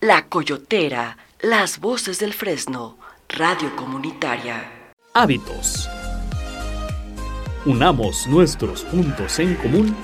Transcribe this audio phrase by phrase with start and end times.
[0.00, 2.98] La Coyotera, las voces del Fresno,
[3.28, 4.92] radio comunitaria.
[5.12, 5.88] Hábitos.
[7.66, 9.96] Unamos nuestros puntos en común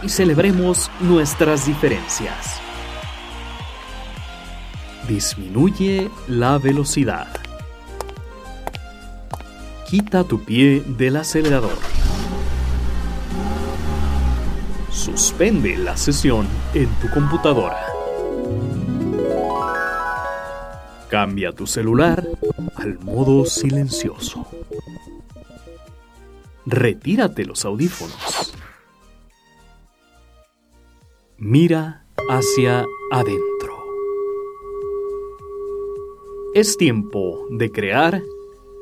[0.00, 2.60] y celebremos nuestras diferencias.
[5.08, 7.26] Disminuye la velocidad.
[9.90, 11.76] Quita tu pie del acelerador.
[14.92, 17.95] Suspende la sesión en tu computadora.
[21.16, 22.28] Cambia tu celular
[22.74, 24.46] al modo silencioso.
[26.66, 28.52] Retírate los audífonos.
[31.38, 33.82] Mira hacia adentro.
[36.52, 38.22] Es tiempo de crear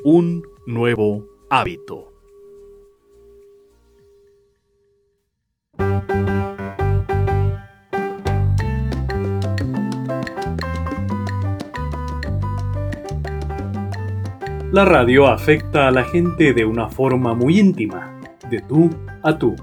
[0.02, 2.13] un nuevo hábito.
[14.74, 18.18] La radio afecta a la gente de una forma muy íntima,
[18.50, 18.90] de tú
[19.22, 19.54] a tú,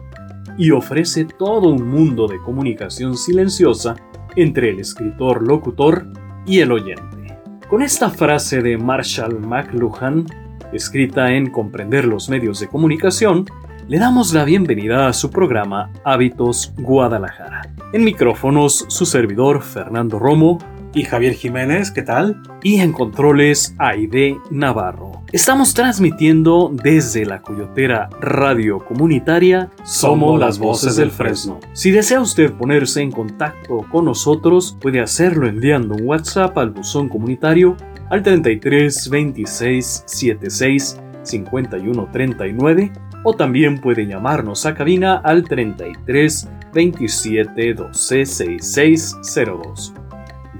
[0.57, 3.97] y ofrece todo un mundo de comunicación silenciosa
[4.37, 6.07] entre el escritor-locutor
[6.47, 7.37] y el oyente.
[7.69, 10.27] Con esta frase de Marshall McLuhan,
[10.71, 13.43] escrita en Comprender los medios de comunicación,
[13.89, 17.63] le damos la bienvenida a su programa Hábitos Guadalajara.
[17.91, 20.57] En micrófonos, su servidor Fernando Romo
[20.93, 22.41] y Javier Jiménez, ¿qué tal?
[22.63, 25.23] Y en controles, Aide Navarro.
[25.31, 31.59] Estamos transmitiendo desde la Coyotera Radio Comunitaria Somos las Voces del Fresno.
[31.73, 37.07] Si desea usted ponerse en contacto con nosotros, puede hacerlo enviando un WhatsApp al buzón
[37.09, 37.77] comunitario
[38.09, 42.91] al 33 26 76 51 39
[43.23, 49.93] o también puede llamarnos a cabina al 33 27 12 6602.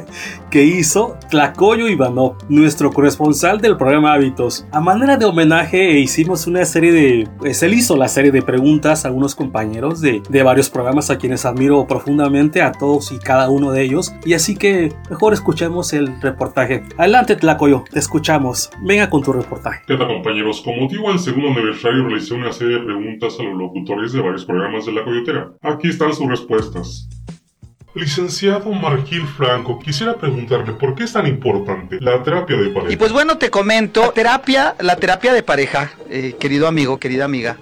[0.50, 4.66] que hizo Tlacoyo Ivanov, nuestro corresponsal del programa Hábitos.
[4.72, 7.28] A manera de homenaje hicimos una serie de...
[7.38, 11.18] Pues él hizo la serie de preguntas a algunos compañeros de, de varios programas a
[11.18, 14.12] quienes admiro profundamente, a todos y cada uno de ellos.
[14.24, 16.82] Y así que mejor escuchemos el reportaje.
[16.96, 18.70] Adelante, Tlacoyo, te escuchamos.
[18.82, 19.82] Venga con tu reportaje.
[19.86, 20.60] ¿Qué tal, compañeros?
[20.62, 24.44] Con motivo del segundo aniversario realicé una serie de preguntas a los locutores de varios
[24.44, 25.52] programas de La Coyotera.
[25.62, 27.08] Aquí están sus respuestas.
[27.94, 32.92] Licenciado Margil Franco, quisiera preguntarle por qué es tan importante la terapia de pareja.
[32.92, 37.24] Y pues bueno, te comento, la terapia, la terapia de pareja, eh, querido amigo, querida
[37.24, 37.56] amiga.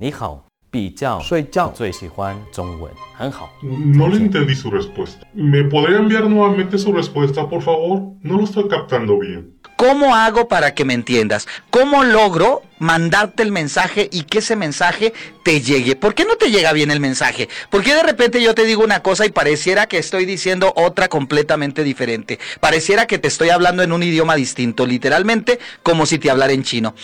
[0.00, 3.49] 你好，比较睡觉最喜欢中文，很好。
[3.61, 5.25] No le entendí su respuesta.
[5.33, 8.01] ¿Me podría enviar nuevamente su respuesta, por favor?
[8.21, 9.53] No lo estoy captando bien.
[9.77, 11.47] ¿Cómo hago para que me entiendas?
[11.69, 15.13] ¿Cómo logro mandarte el mensaje y que ese mensaje
[15.43, 15.95] te llegue?
[15.95, 17.49] ¿Por qué no te llega bien el mensaje?
[17.69, 21.09] ¿Por qué de repente yo te digo una cosa y pareciera que estoy diciendo otra
[21.09, 22.39] completamente diferente?
[22.61, 26.63] Pareciera que te estoy hablando en un idioma distinto, literalmente como si te hablara en
[26.63, 26.95] chino.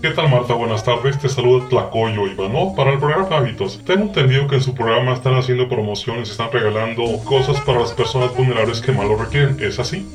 [0.00, 0.54] ¿Qué tal Marta?
[0.54, 3.80] Buenas tardes, te saluda Tlacoyo Ivanov para el programa Hábitos.
[3.84, 8.32] Tengo entendido que en su programa están haciendo promociones, están regalando cosas para las personas
[8.36, 10.06] vulnerables que más lo requieren, ¿es así?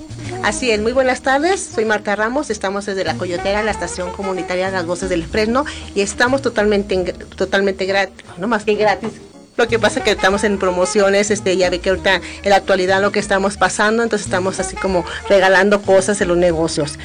[0.41, 4.71] Así es, muy buenas tardes, soy Marta Ramos, estamos desde La Coyotera, la estación comunitaria
[4.71, 9.11] las voces del Fresno y estamos totalmente, totalmente gratis, no más que gratis,
[9.57, 12.55] lo que pasa es que estamos en promociones, este, ya ve que ahorita en la
[12.55, 16.97] actualidad lo que estamos pasando, entonces estamos así como regalando cosas en los negocios.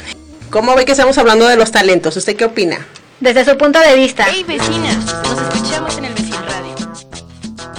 [0.51, 2.17] ¿Cómo ve que estamos hablando de los talentos?
[2.17, 2.87] ¿Usted qué opina?
[3.21, 4.27] Desde su punto de vista.
[4.31, 6.18] Hey vecinas, nos escuchamos en el.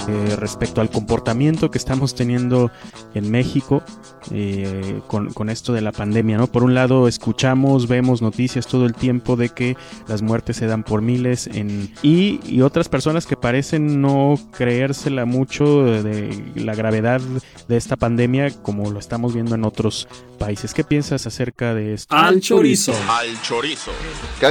[0.08, 2.70] Eh, respecto al comportamiento que estamos teniendo
[3.14, 3.82] en México
[4.30, 6.46] eh, con, con, esto de la pandemia, ¿no?
[6.46, 9.76] Por un lado, escuchamos, vemos noticias todo el tiempo de que
[10.08, 15.24] las muertes se dan por miles en, y, y otras personas que parecen no creérsela
[15.24, 17.20] mucho de la gravedad
[17.68, 20.08] de esta pandemia como lo estamos viendo en otros
[20.38, 20.74] países.
[20.74, 22.14] ¿Qué piensas acerca de esto?
[22.14, 22.94] Al chorizo.
[23.08, 23.92] Al chorizo.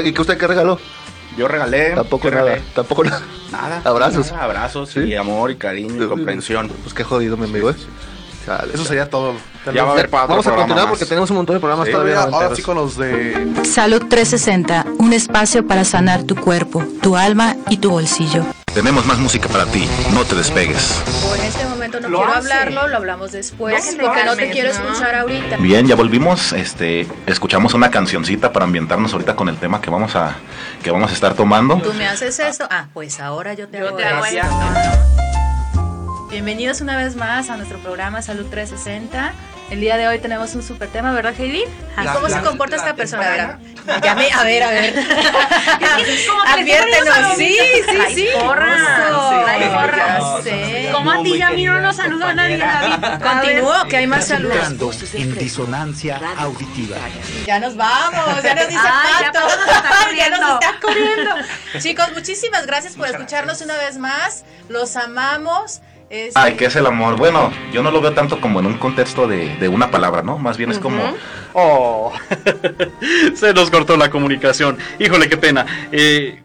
[0.04, 0.80] ¿Y qué usted qué regaló?
[1.38, 1.92] Yo regalé.
[1.92, 2.58] Tampoco nada.
[2.76, 3.22] Tampoco nada.
[3.52, 3.82] Nada.
[3.86, 4.32] Abrazos.
[4.32, 5.00] Nada, abrazos ¿Sí?
[5.02, 6.68] y amor y cariño y comprensión.
[6.84, 7.76] Pues qué jodido, mi amigo, ¿eh?
[8.46, 9.34] Chale, Eso sería todo.
[9.66, 10.90] Ya Ya va a haber para otro Vamos a continuar más.
[10.90, 12.20] porque tenemos un montón de programas Sí, todavía.
[12.24, 12.58] ahora enteros.
[12.58, 13.54] sí con los de...
[13.66, 18.46] Salud 360, un espacio para sanar tu cuerpo, tu alma y tu bolsillo.
[18.74, 21.02] Tenemos más música para ti, no te despegues.
[21.30, 22.40] O en este momento no Lo quiero hace.
[22.54, 24.76] hablarlo, lo hablamos después, te porque no te quiero ¿no?
[24.76, 25.58] escuchar ahorita.
[25.58, 30.16] Bien, ya volvimos, este, escuchamos una cancioncita para ambientarnos ahorita con el tema que vamos
[30.16, 30.36] a,
[30.84, 31.78] que vamos a estar tomando.
[31.82, 32.68] ¿Tú me haces esto?
[32.70, 35.39] Ah, pues ahora yo te Yo hago te hago esto.
[36.30, 39.34] Bienvenidos una vez más a nuestro programa Salud 360.
[39.72, 41.64] El día de hoy tenemos un super tema, ¿verdad, Heidi?
[42.04, 43.24] La- ¿Cómo la- se comporta la esta persona?
[43.24, 44.02] A ver, temprana.
[44.04, 44.94] ya me- a ver, a ver.
[46.48, 47.18] Adviértenos.
[47.38, 47.56] Sí,
[47.88, 48.28] sí, Ay, sí.
[48.34, 48.76] porra.
[49.10, 49.46] Oso.
[49.48, 50.20] Ay, porra.
[50.20, 50.90] Ya sé.
[50.92, 53.22] Como a ti y a mí no nos saluda nadie, David.
[53.24, 54.58] Continúo, que hay más saludos.
[55.14, 56.98] En disonancia auditiva.
[57.46, 58.80] Ya nos vamos, ya nos dice
[59.22, 59.48] ya Pato.
[60.18, 61.32] Ya nos está corriendo.
[61.80, 64.44] Chicos, muchísimas gracias por escucharnos una vez más.
[64.68, 65.82] Los amamos.
[66.10, 67.18] Este, Ay, ¿qué es el amor?
[67.18, 70.40] Bueno, yo no lo veo tanto como en un contexto de, de una palabra, ¿no?
[70.40, 71.00] Más bien es como...
[71.54, 72.12] Oh,
[73.36, 74.80] se nos cortó la comunicación.
[74.98, 75.68] Híjole, qué pena.
[75.92, 76.42] Eh,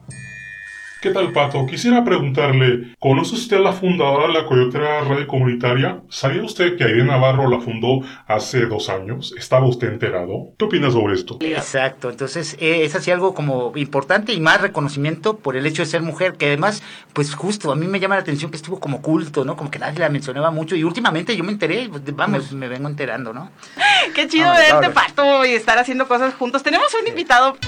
[1.04, 1.66] ¿Qué tal, Pato?
[1.66, 6.00] Quisiera preguntarle, ¿conoce usted a la fundadora de la Coyotera Radio Comunitaria?
[6.08, 9.34] ¿Sabía usted que Aide Navarro la fundó hace dos años?
[9.36, 10.54] ¿Estaba usted enterado?
[10.58, 11.36] ¿Qué opina sobre esto?
[11.42, 15.86] Exacto, entonces eh, es así algo como importante y más reconocimiento por el hecho de
[15.90, 19.02] ser mujer, que además, pues justo, a mí me llama la atención que estuvo como
[19.02, 19.58] culto, ¿no?
[19.58, 22.88] Como que nadie la mencionaba mucho y últimamente yo me enteré, pues, vamos, me vengo
[22.88, 23.50] enterando, ¿no?
[24.14, 24.88] Qué chido Vamos, verte.
[24.88, 26.62] Pato, y estar haciendo cosas juntos.
[26.62, 27.58] Tenemos un invitado.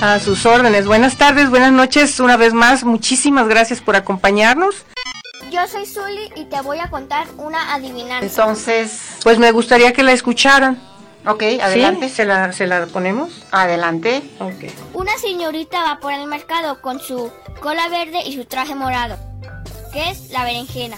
[0.00, 0.86] A sus órdenes.
[0.86, 2.20] Buenas tardes, buenas noches.
[2.20, 4.74] Una vez más, muchísimas gracias por acompañarnos.
[5.50, 8.24] Yo soy Zully y te voy a contar una adivinanza.
[8.24, 10.80] Entonces, Pues me gustaría que la escucharan.
[11.26, 12.08] ok, adelante.
[12.08, 12.14] ¿Sí?
[12.16, 13.44] ¿Se la, se la ponemos?
[13.50, 14.22] Adelante.
[14.38, 14.70] Ok.
[14.94, 17.30] Una señorita va por el mercado con su
[17.60, 19.18] cola verde y su traje morado.
[19.92, 20.96] ¿Qué es la berenjena?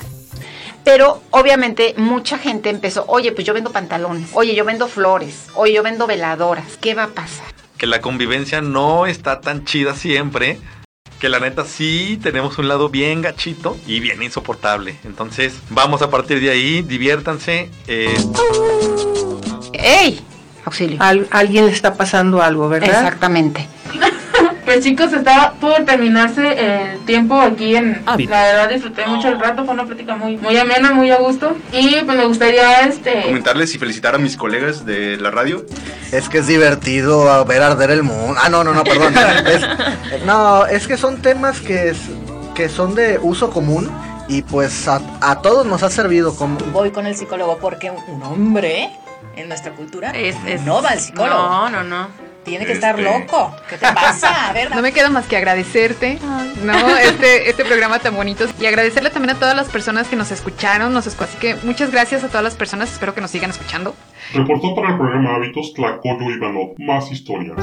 [0.84, 5.72] Pero obviamente mucha gente empezó, oye, pues yo vendo pantalones, oye, yo vendo flores, oye,
[5.74, 6.76] yo vendo veladoras.
[6.80, 7.46] ¿Qué va a pasar?
[7.82, 10.60] Que la convivencia no está tan chida siempre.
[11.18, 14.94] Que la neta sí tenemos un lado bien gachito y bien insoportable.
[15.02, 17.70] Entonces vamos a partir de ahí, diviértanse.
[17.88, 18.14] eh,
[19.72, 20.20] ¡Ey!
[20.64, 20.96] Auxilio.
[21.00, 22.88] Al- alguien le está pasando algo, ¿verdad?
[22.88, 23.66] Exactamente.
[24.64, 28.00] Pues chicos, está por terminarse el tiempo aquí en...
[28.06, 28.30] Hábito.
[28.30, 31.56] La verdad disfruté mucho el rato, fue una plática muy, muy amena, muy a gusto.
[31.72, 33.22] Y pues me gustaría este...
[33.22, 35.66] Comentarles y felicitar a mis colegas de la radio.
[36.12, 38.38] Es que es divertido ver arder el mundo.
[38.40, 39.14] Ah, no, no, no, perdón.
[39.46, 42.08] Es- no, es que son temas que, es-
[42.54, 43.90] que son de uso común
[44.28, 46.58] y pues a, a todos nos ha servido como...
[46.72, 48.90] Voy con el psicólogo porque un hombre
[49.34, 51.36] en nuestra cultura Es- es- no va al psicólogo.
[51.36, 52.31] No, no, no.
[52.44, 53.54] Tiene que estar Este- loco.
[53.68, 54.48] ¿Qué te pasa?
[54.48, 56.18] A ver, No me queda más que agradecerte,
[56.62, 56.96] ¿no?
[56.98, 60.92] Este, este programa tan bonito y agradecerle también a todas las personas que nos escucharon,
[60.92, 63.94] nos escu- así que muchas gracias a todas las personas, espero que nos sigan escuchando.
[64.34, 66.74] Reportó para el programa Hábitos Tlacoyo Ivanov.
[66.78, 67.58] Más historias.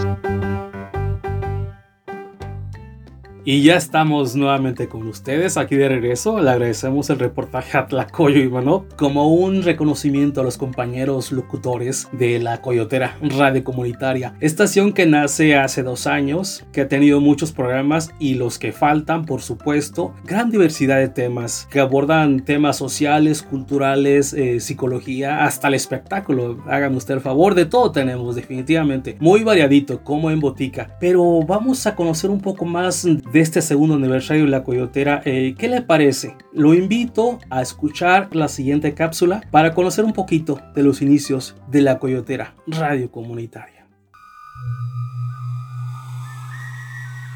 [3.51, 6.39] Y ya estamos nuevamente con ustedes aquí de regreso.
[6.39, 12.37] Le agradecemos el reportaje a Tlacoyo Ivanov como un reconocimiento a los compañeros locutores de
[12.37, 14.35] la Coyotera Radio Comunitaria.
[14.39, 19.25] Estación que nace hace dos años, que ha tenido muchos programas y los que faltan,
[19.25, 25.73] por supuesto, gran diversidad de temas que abordan temas sociales, culturales, eh, psicología, hasta el
[25.73, 26.63] espectáculo.
[26.67, 29.17] Hágame usted el favor, de todo tenemos definitivamente.
[29.19, 30.95] Muy variadito, como en botica.
[30.99, 35.21] Pero vamos a conocer un poco más de este segundo aniversario de la Coyotera.
[35.25, 36.35] Eh, ¿Qué le parece?
[36.53, 41.81] Lo invito a escuchar la siguiente cápsula para conocer un poquito de los inicios de
[41.81, 43.78] la Coyotera Radio Comunitaria.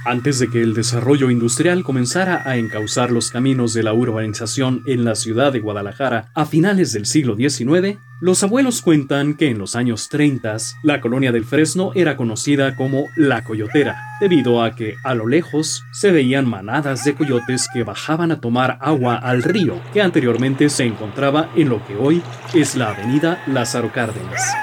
[0.05, 5.05] Antes de que el desarrollo industrial comenzara a encauzar los caminos de la urbanización en
[5.05, 9.77] la ciudad de Guadalajara a finales del siglo XIX, los abuelos cuentan que en los
[9.77, 15.15] años 30 la colonia del Fresno era conocida como La Coyotera, debido a que a
[15.15, 20.01] lo lejos se veían manadas de coyotes que bajaban a tomar agua al río que
[20.01, 22.21] anteriormente se encontraba en lo que hoy
[22.53, 24.53] es la avenida Lázaro Cárdenas.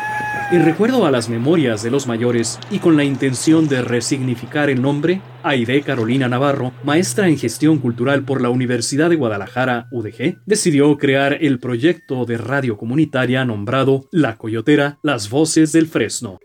[0.53, 4.83] En recuerdo a las memorias de los mayores y con la intención de resignificar el
[4.83, 10.97] nombre, Aide Carolina Navarro, maestra en gestión cultural por la Universidad de Guadalajara, UDG, decidió
[10.99, 16.39] crear el proyecto de radio comunitaria nombrado La Coyotera, Las Voces del Fresno.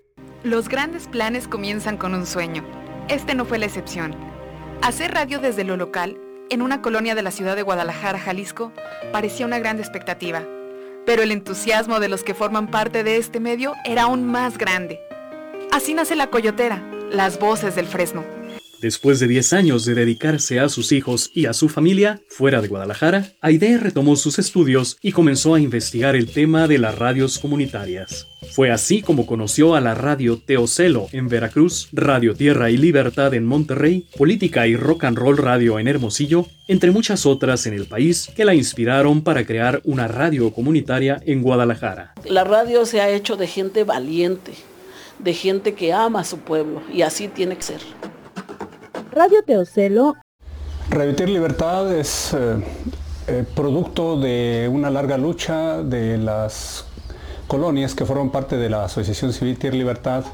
[0.43, 2.63] Los grandes planes comienzan con un sueño.
[3.09, 4.15] Este no fue la excepción.
[4.81, 6.17] Hacer radio desde lo local,
[6.49, 8.71] en una colonia de la ciudad de Guadalajara, Jalisco,
[9.11, 10.45] parecía una gran expectativa
[11.05, 14.99] pero el entusiasmo de los que forman parte de este medio era aún más grande.
[15.71, 18.23] Así nace la Coyotera, las voces del Fresno.
[18.85, 22.67] Después de 10 años de dedicarse a sus hijos y a su familia fuera de
[22.67, 28.27] Guadalajara, Aide retomó sus estudios y comenzó a investigar el tema de las radios comunitarias.
[28.51, 33.47] Fue así como conoció a la radio Teocelo en Veracruz, Radio Tierra y Libertad en
[33.47, 38.29] Monterrey, Política y Rock and Roll Radio en Hermosillo, entre muchas otras en el país
[38.35, 42.13] que la inspiraron para crear una radio comunitaria en Guadalajara.
[42.23, 44.51] La radio se ha hecho de gente valiente,
[45.17, 47.81] de gente que ama a su pueblo y así tiene que ser.
[49.15, 50.17] Radio Teocelo.
[50.89, 52.57] Radio Libertad es eh,
[53.27, 56.85] eh, producto de una larga lucha de las
[57.47, 60.25] colonias que fueron parte de la Asociación Civil Tierra Libertad.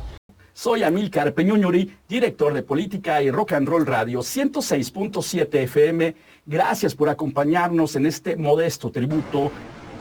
[0.53, 6.15] Soy Amílcar Peñuñuri, director de Política y Rock and Roll Radio 106.7 FM.
[6.47, 9.51] Gracias por acompañarnos en este modesto tributo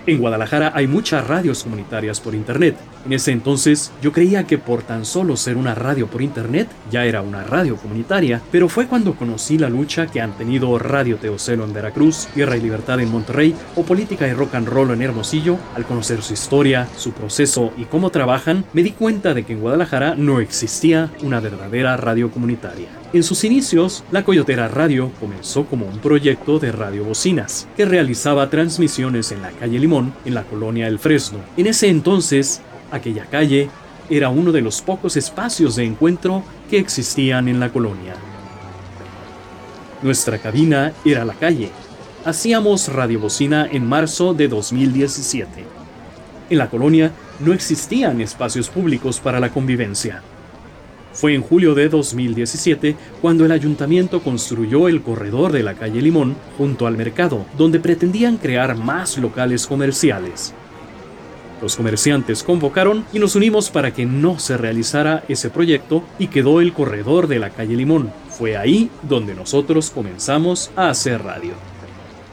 [0.07, 2.77] en Guadalajara hay muchas radios comunitarias por internet.
[3.07, 7.05] En ese entonces yo creía que por tan solo ser una radio por internet ya
[7.05, 11.65] era una radio comunitaria, pero fue cuando conocí la lucha que han tenido Radio Teocelo
[11.65, 15.57] en Veracruz, Tierra y Libertad en Monterrey o Política y Rock and Roll en Hermosillo,
[15.75, 19.61] al conocer su historia, su proceso y cómo trabajan, me di cuenta de que en
[19.61, 23.00] Guadalajara no existía una verdadera radio comunitaria.
[23.13, 28.49] En sus inicios, la Coyotera Radio comenzó como un proyecto de radio bocinas, que realizaba
[28.51, 31.41] transmisiones en la calle Limón, en la colonia El Fresno.
[31.57, 32.61] En ese entonces,
[32.93, 33.69] aquella calle
[34.09, 38.15] era uno de los pocos espacios de encuentro que existían en la colonia.
[40.03, 41.71] Nuestra cabina era la calle.
[42.25, 45.65] Hacíamos radiobocina en marzo de 2017.
[46.49, 50.23] En la colonia no existían espacios públicos para la convivencia.
[51.13, 56.37] Fue en julio de 2017 cuando el ayuntamiento construyó el corredor de la calle Limón
[56.57, 60.55] junto al mercado, donde pretendían crear más locales comerciales.
[61.61, 66.61] Los comerciantes convocaron y nos unimos para que no se realizara ese proyecto y quedó
[66.61, 68.11] el corredor de la calle Limón.
[68.31, 71.70] Fue ahí donde nosotros comenzamos a hacer radio.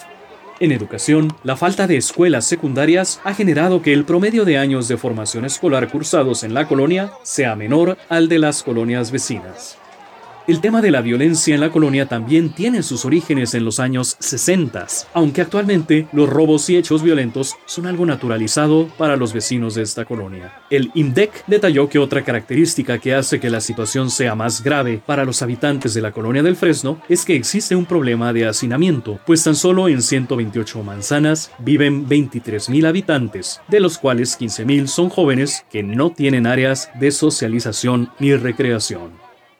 [0.61, 4.97] En educación, la falta de escuelas secundarias ha generado que el promedio de años de
[4.97, 9.79] formación escolar cursados en la colonia sea menor al de las colonias vecinas.
[10.49, 14.17] El tema de la violencia en la colonia también tiene sus orígenes en los años
[14.19, 19.83] 60, aunque actualmente los robos y hechos violentos son algo naturalizado para los vecinos de
[19.83, 20.63] esta colonia.
[20.71, 25.27] El INDEC detalló que otra característica que hace que la situación sea más grave para
[25.27, 29.45] los habitantes de la colonia del Fresno es que existe un problema de hacinamiento, pues
[29.45, 35.83] tan solo en 128 manzanas viven 23.000 habitantes, de los cuales 15.000 son jóvenes que
[35.83, 39.13] no tienen áreas de socialización ni recreación.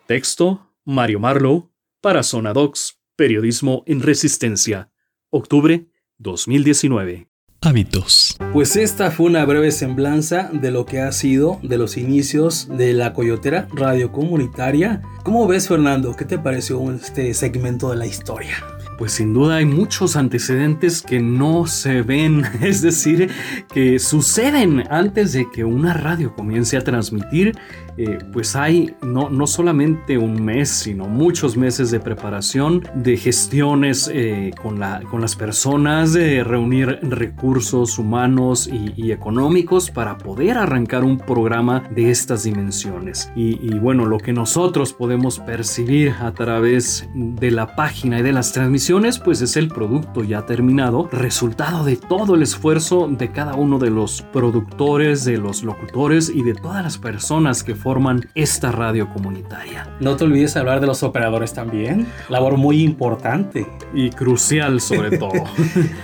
[0.07, 4.91] Texto Mario Marlow, para Zona Docs, Periodismo en Resistencia,
[5.29, 7.29] octubre 2019.
[7.61, 8.39] Hábitos.
[8.55, 12.95] Pues esta fue una breve semblanza de lo que ha sido de los inicios de
[12.95, 15.03] la Coyotera Radio Comunitaria.
[15.25, 16.17] ¿Cómo ves, Fernando?
[16.17, 18.57] ¿Qué te pareció este segmento de la historia?
[18.99, 23.31] Pues sin duda hay muchos antecedentes que no se ven, es decir,
[23.73, 27.57] que suceden antes de que una radio comience a transmitir
[28.01, 34.09] eh, pues hay no, no solamente un mes, sino muchos meses de preparación, de gestiones
[34.15, 41.03] eh, con, la, con las personas, de reunir recursos humanos y, económicos para poder arrancar
[41.03, 43.33] un programa de estas dimensiones.
[43.35, 48.33] Y, y bueno, lo que nosotros podemos percibir a través de la página y de
[48.33, 48.88] las transmisiones,
[49.23, 53.91] pues es el producto ya terminado, resultado de todo el esfuerzo de cada uno de
[53.91, 59.95] los productores, de los locutores y de todas las personas que forman esta radio comunitaria.
[60.01, 62.07] No te olvides hablar de los operadores también.
[62.31, 63.67] Labor muy importante.
[63.93, 65.45] Y crucial sobre todo.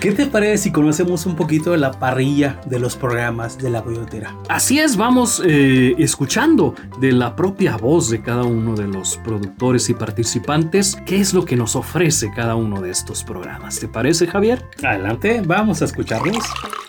[0.01, 3.83] ¿Qué te parece si conocemos un poquito de la parrilla de los programas de la
[3.83, 4.37] Coyotera?
[4.51, 9.89] Así es, vamos eh, escuchando de la propia voz de cada uno de los productores
[9.89, 13.79] y participantes qué es lo que nos ofrece cada uno de estos programas.
[13.79, 14.65] ¿Te parece, Javier?
[14.83, 16.45] Adelante, vamos a escucharlos.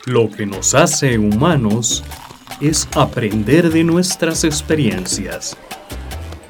[0.06, 2.04] Lo que nos hace humanos
[2.62, 5.58] es aprender de nuestras experiencias.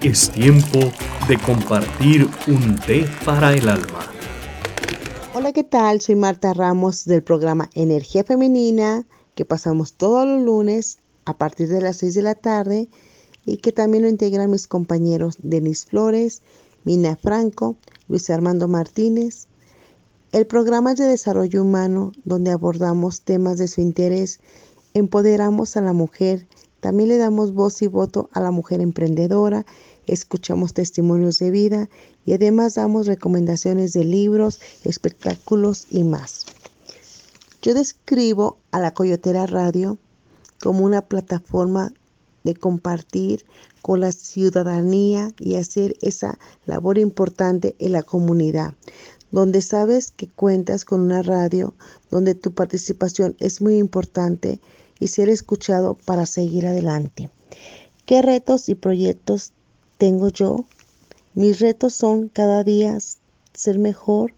[0.02, 0.80] Es tiempo
[1.28, 4.12] de compartir un té para el alma.
[5.34, 6.02] Hola, ¿qué tal?
[6.02, 11.82] Soy Marta Ramos del programa Energía Femenina, que pasamos todos los lunes a partir de
[11.82, 12.88] las 6 de la tarde
[13.46, 16.42] y que también lo integran mis compañeros Denis Flores,
[16.86, 17.76] Mina Franco,
[18.08, 19.48] Luis Armando Martínez.
[20.32, 24.40] El programa es de desarrollo humano donde abordamos temas de su interés
[24.96, 26.48] empoderamos a la mujer,
[26.80, 29.66] también le damos voz y voto a la mujer emprendedora,
[30.08, 31.90] escuchamos testimonios de vida
[32.26, 36.46] y además damos recomendaciones de libros, espectáculos y más.
[37.62, 39.98] Yo describo a la Coyotera Radio
[40.62, 41.92] como una plataforma
[42.46, 43.46] de compartir
[43.86, 48.74] con la ciudadanía y hacer esa labor importante en la comunidad,
[49.30, 51.76] donde sabes que cuentas con una radio,
[52.10, 54.60] donde tu participación es muy importante
[55.00, 57.30] y ser escuchado para seguir adelante.
[58.08, 59.54] ¿Qué retos y proyectos
[60.00, 60.66] tengo yo?
[61.36, 62.98] Mis retos son cada día
[63.54, 64.34] ser mejor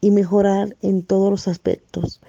[0.00, 2.22] y mejorar en todos los aspectos.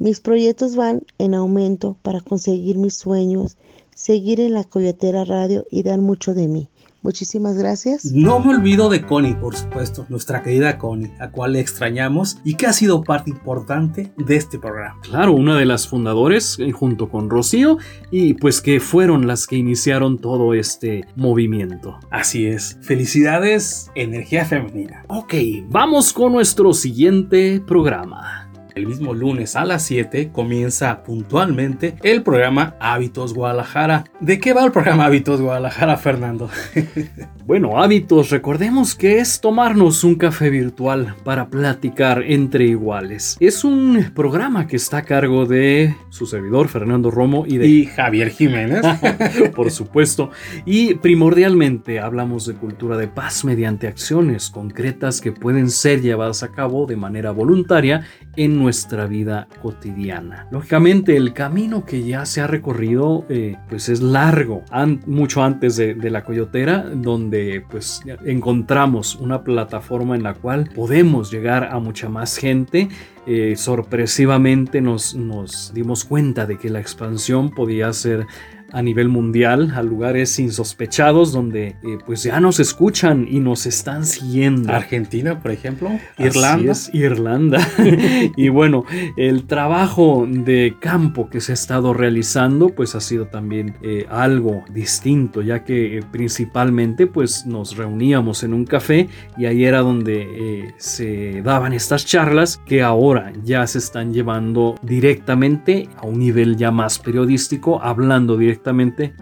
[0.00, 3.56] Mis proyectos van en aumento para conseguir mis sueños,
[3.94, 6.68] seguir en la Coyotera Radio y dar mucho de mí.
[7.04, 8.06] Muchísimas gracias.
[8.06, 12.54] No me olvido de Connie, por supuesto, nuestra querida Connie, a cual le extrañamos y
[12.54, 15.02] que ha sido parte importante de este programa.
[15.02, 17.76] Claro, una de las fundadoras eh, junto con Rocío
[18.10, 22.00] y pues que fueron las que iniciaron todo este movimiento.
[22.10, 22.78] Así es.
[22.80, 25.04] Felicidades, energía femenina.
[25.08, 25.34] Ok,
[25.68, 28.43] vamos con nuestro siguiente programa.
[28.74, 34.02] El mismo lunes a las 7 comienza puntualmente el programa Hábitos Guadalajara.
[34.18, 36.50] ¿De qué va el programa Hábitos Guadalajara, Fernando?
[37.46, 43.36] bueno, hábitos, recordemos que es tomarnos un café virtual para platicar entre iguales.
[43.38, 48.30] Es un programa que está a cargo de su servidor Fernando Romo y de Javier
[48.30, 48.82] Jiménez,
[49.54, 50.30] por supuesto.
[50.66, 56.50] Y primordialmente hablamos de cultura de paz mediante acciones concretas que pueden ser llevadas a
[56.50, 58.04] cabo de manera voluntaria
[58.36, 60.48] en nuestra vida cotidiana.
[60.50, 64.62] Lógicamente el camino que ya se ha recorrido eh, pues es largo,
[65.06, 71.64] mucho antes de, la coyotera, donde pues encontramos una plataforma en la cual podemos llegar
[71.64, 72.88] a mucha más gente.
[73.26, 78.26] Eh, sorpresivamente nos, nos dimos cuenta de que la expansión podía ser
[78.74, 84.04] a nivel mundial, a lugares insospechados donde eh, pues ya nos escuchan y nos están
[84.04, 84.72] siguiendo.
[84.72, 86.72] Argentina, por ejemplo, Irlanda.
[86.72, 87.66] es, Irlanda.
[88.36, 88.84] y bueno,
[89.16, 94.64] el trabajo de campo que se ha estado realizando pues ha sido también eh, algo
[94.72, 100.22] distinto, ya que eh, principalmente pues nos reuníamos en un café y ahí era donde
[100.22, 106.56] eh, se daban estas charlas que ahora ya se están llevando directamente a un nivel
[106.56, 108.63] ya más periodístico, hablando directamente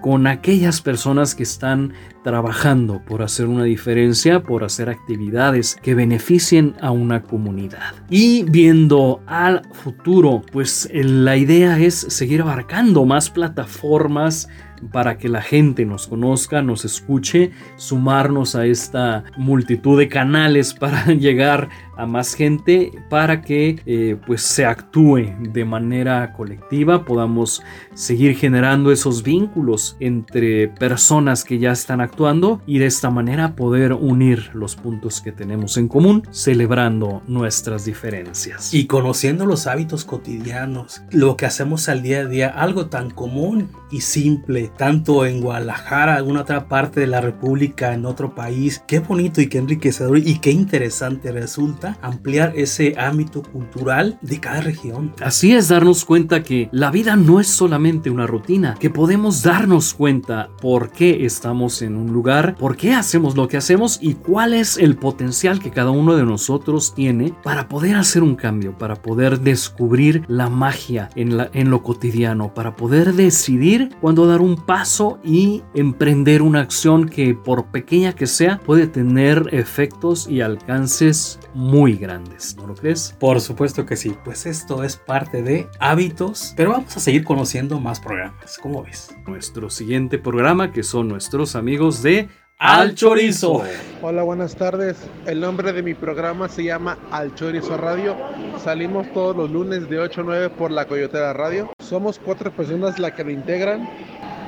[0.00, 6.76] con aquellas personas que están trabajando por hacer una diferencia, por hacer actividades que beneficien
[6.80, 7.94] a una comunidad.
[8.08, 14.48] Y viendo al futuro, pues la idea es seguir abarcando más plataformas
[14.92, 21.06] para que la gente nos conozca, nos escuche, sumarnos a esta multitud de canales para
[21.12, 21.68] llegar
[22.02, 27.62] a más gente, para que eh, pues se actúe de manera colectiva, podamos
[27.94, 33.92] seguir generando esos vínculos entre personas que ya están actuando y de esta manera poder
[33.92, 38.74] unir los puntos que tenemos en común, celebrando nuestras diferencias.
[38.74, 43.68] Y conociendo los hábitos cotidianos, lo que hacemos al día a día, algo tan común
[43.92, 48.82] y simple, tanto en Guadalajara, alguna otra parte de la República, en otro país.
[48.88, 54.60] Qué bonito y qué enriquecedor y qué interesante resulta ampliar ese ámbito cultural de cada
[54.60, 55.12] región.
[55.22, 59.94] Así es darnos cuenta que la vida no es solamente una rutina, que podemos darnos
[59.94, 64.54] cuenta por qué estamos en un lugar, por qué hacemos lo que hacemos y cuál
[64.54, 68.96] es el potencial que cada uno de nosotros tiene para poder hacer un cambio, para
[68.96, 74.56] poder descubrir la magia en, la, en lo cotidiano, para poder decidir cuándo dar un
[74.56, 81.38] paso y emprender una acción que por pequeña que sea puede tener efectos y alcances
[81.54, 83.16] muy grandes, ¿no lo crees?
[83.18, 87.80] Por supuesto que sí, pues esto es parte de hábitos, pero vamos a seguir conociendo
[87.80, 89.16] más programas, ¿cómo ves?
[89.26, 93.62] Nuestro siguiente programa que son nuestros amigos de Al Chorizo.
[94.02, 94.98] Hola, buenas tardes.
[95.24, 98.16] El nombre de mi programa se llama Al Chorizo Radio.
[98.62, 101.72] Salimos todos los lunes de 8 a 9 por la Coyotera Radio.
[101.78, 103.88] Somos cuatro personas las que lo integran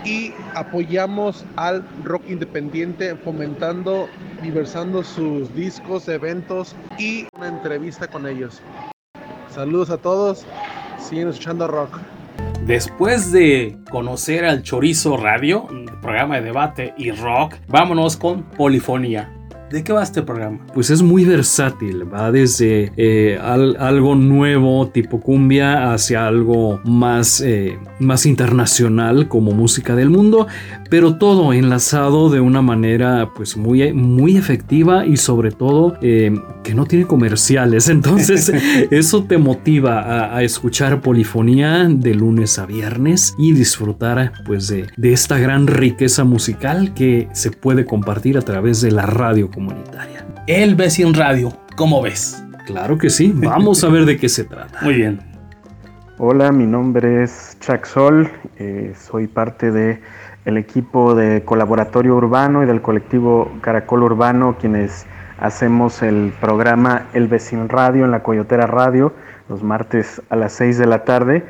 [0.04, 4.08] y apoyamos al rock independiente fomentando,
[4.42, 8.60] diversando sus discos, eventos y una entrevista con ellos.
[9.48, 10.44] Saludos a todos,
[10.98, 11.98] siguen escuchando rock.
[12.66, 15.68] Después de conocer al Chorizo Radio,
[16.00, 19.43] programa de debate y rock, vámonos con Polifonía.
[19.74, 20.60] ¿De qué va este programa?
[20.72, 27.40] Pues es muy versátil, va desde eh, al, algo nuevo tipo cumbia hacia algo más,
[27.40, 30.46] eh, más internacional como música del mundo,
[30.90, 36.32] pero todo enlazado de una manera pues muy, muy efectiva y sobre todo eh,
[36.62, 38.52] que no tiene comerciales, entonces
[38.92, 44.86] eso te motiva a, a, escuchar polifonía de lunes a viernes y disfrutar pues de,
[44.96, 50.24] de esta gran riqueza musical que se puede compartir a través de la radio comunitaria.
[50.46, 52.42] El Vecin Radio, ¿cómo ves?
[52.66, 54.80] Claro que sí, vamos a ver de qué se trata.
[54.82, 55.20] Muy bien.
[56.18, 60.00] Hola, mi nombre es Chuck Sol, eh, soy parte de
[60.44, 65.06] el equipo de colaboratorio urbano y del colectivo Caracol Urbano, quienes
[65.38, 69.12] hacemos el programa El Vecin Radio en la Coyotera Radio
[69.48, 71.44] los martes a las 6 de la tarde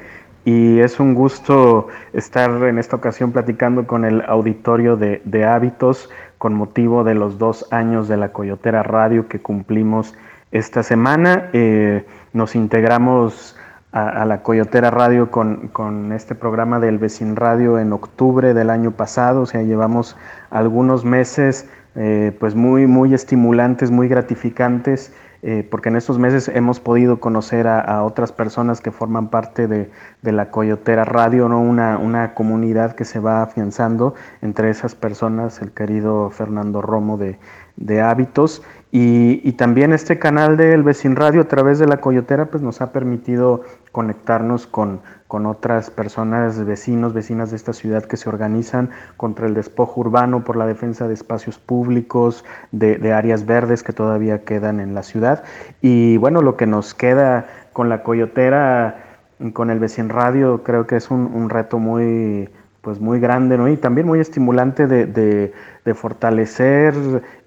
[0.45, 6.11] y es un gusto estar en esta ocasión platicando con el auditorio de, de, Hábitos
[6.45, 10.15] con motivo de los dos años de la Coyotera Radio que cumplimos
[10.53, 11.49] esta semana.
[11.55, 12.05] Eh,
[12.35, 13.57] nos integramos
[13.93, 18.91] a, la Coyotera Radio con, con este programa del Vecin Radio en octubre del año
[18.91, 20.19] pasado, o sea, llevamos
[20.51, 25.15] algunos meses eh, pues muy, muy estimulantes, muy gratificantes
[25.47, 29.91] eh, porque en estos meses hemos podido conocer a, otras personas que forman parte de,
[30.23, 31.61] de la Coyotera Radio, ¿no?
[31.61, 37.39] una, una, comunidad que se va afianzando entre esas personas, el querido Fernando Romo de,
[37.77, 42.47] de Hábitos, y, y, también este canal del Vecin Radio a través de la Coyotera
[42.47, 45.03] pues nos ha permitido conectarnos con,
[45.35, 50.45] con otras personas, vecinos, vecinas de esta ciudad que se organizan contra el despojo urbano
[50.45, 55.43] por la defensa de espacios públicos, de, áreas verdes que todavía quedan en la ciudad.
[55.83, 60.95] Y bueno, lo que nos queda con la Coyotera, con el Vecin Radio, creo que
[60.95, 62.49] es un, reto muy
[62.81, 63.69] pues muy grande ¿no?
[63.69, 66.95] y también muy estimulante de fortalecer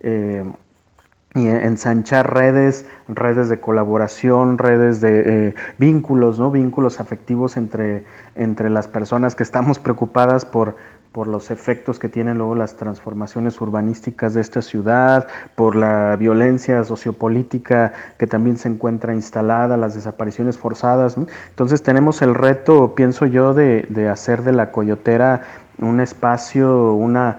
[0.01, 0.43] eh,
[1.35, 6.51] y ensanchar redes, redes de colaboración, redes de eh, vínculos, ¿no?
[6.51, 10.75] vínculos afectivos entre, entre las personas que estamos preocupadas por,
[11.11, 16.83] por los efectos que tienen luego las transformaciones urbanísticas de esta ciudad, por la violencia
[16.83, 21.17] sociopolítica que también se encuentra instalada, las desapariciones forzadas.
[21.49, 25.41] Entonces tenemos el reto, pienso yo, de, de hacer de la coyotera
[25.79, 27.37] un espacio una,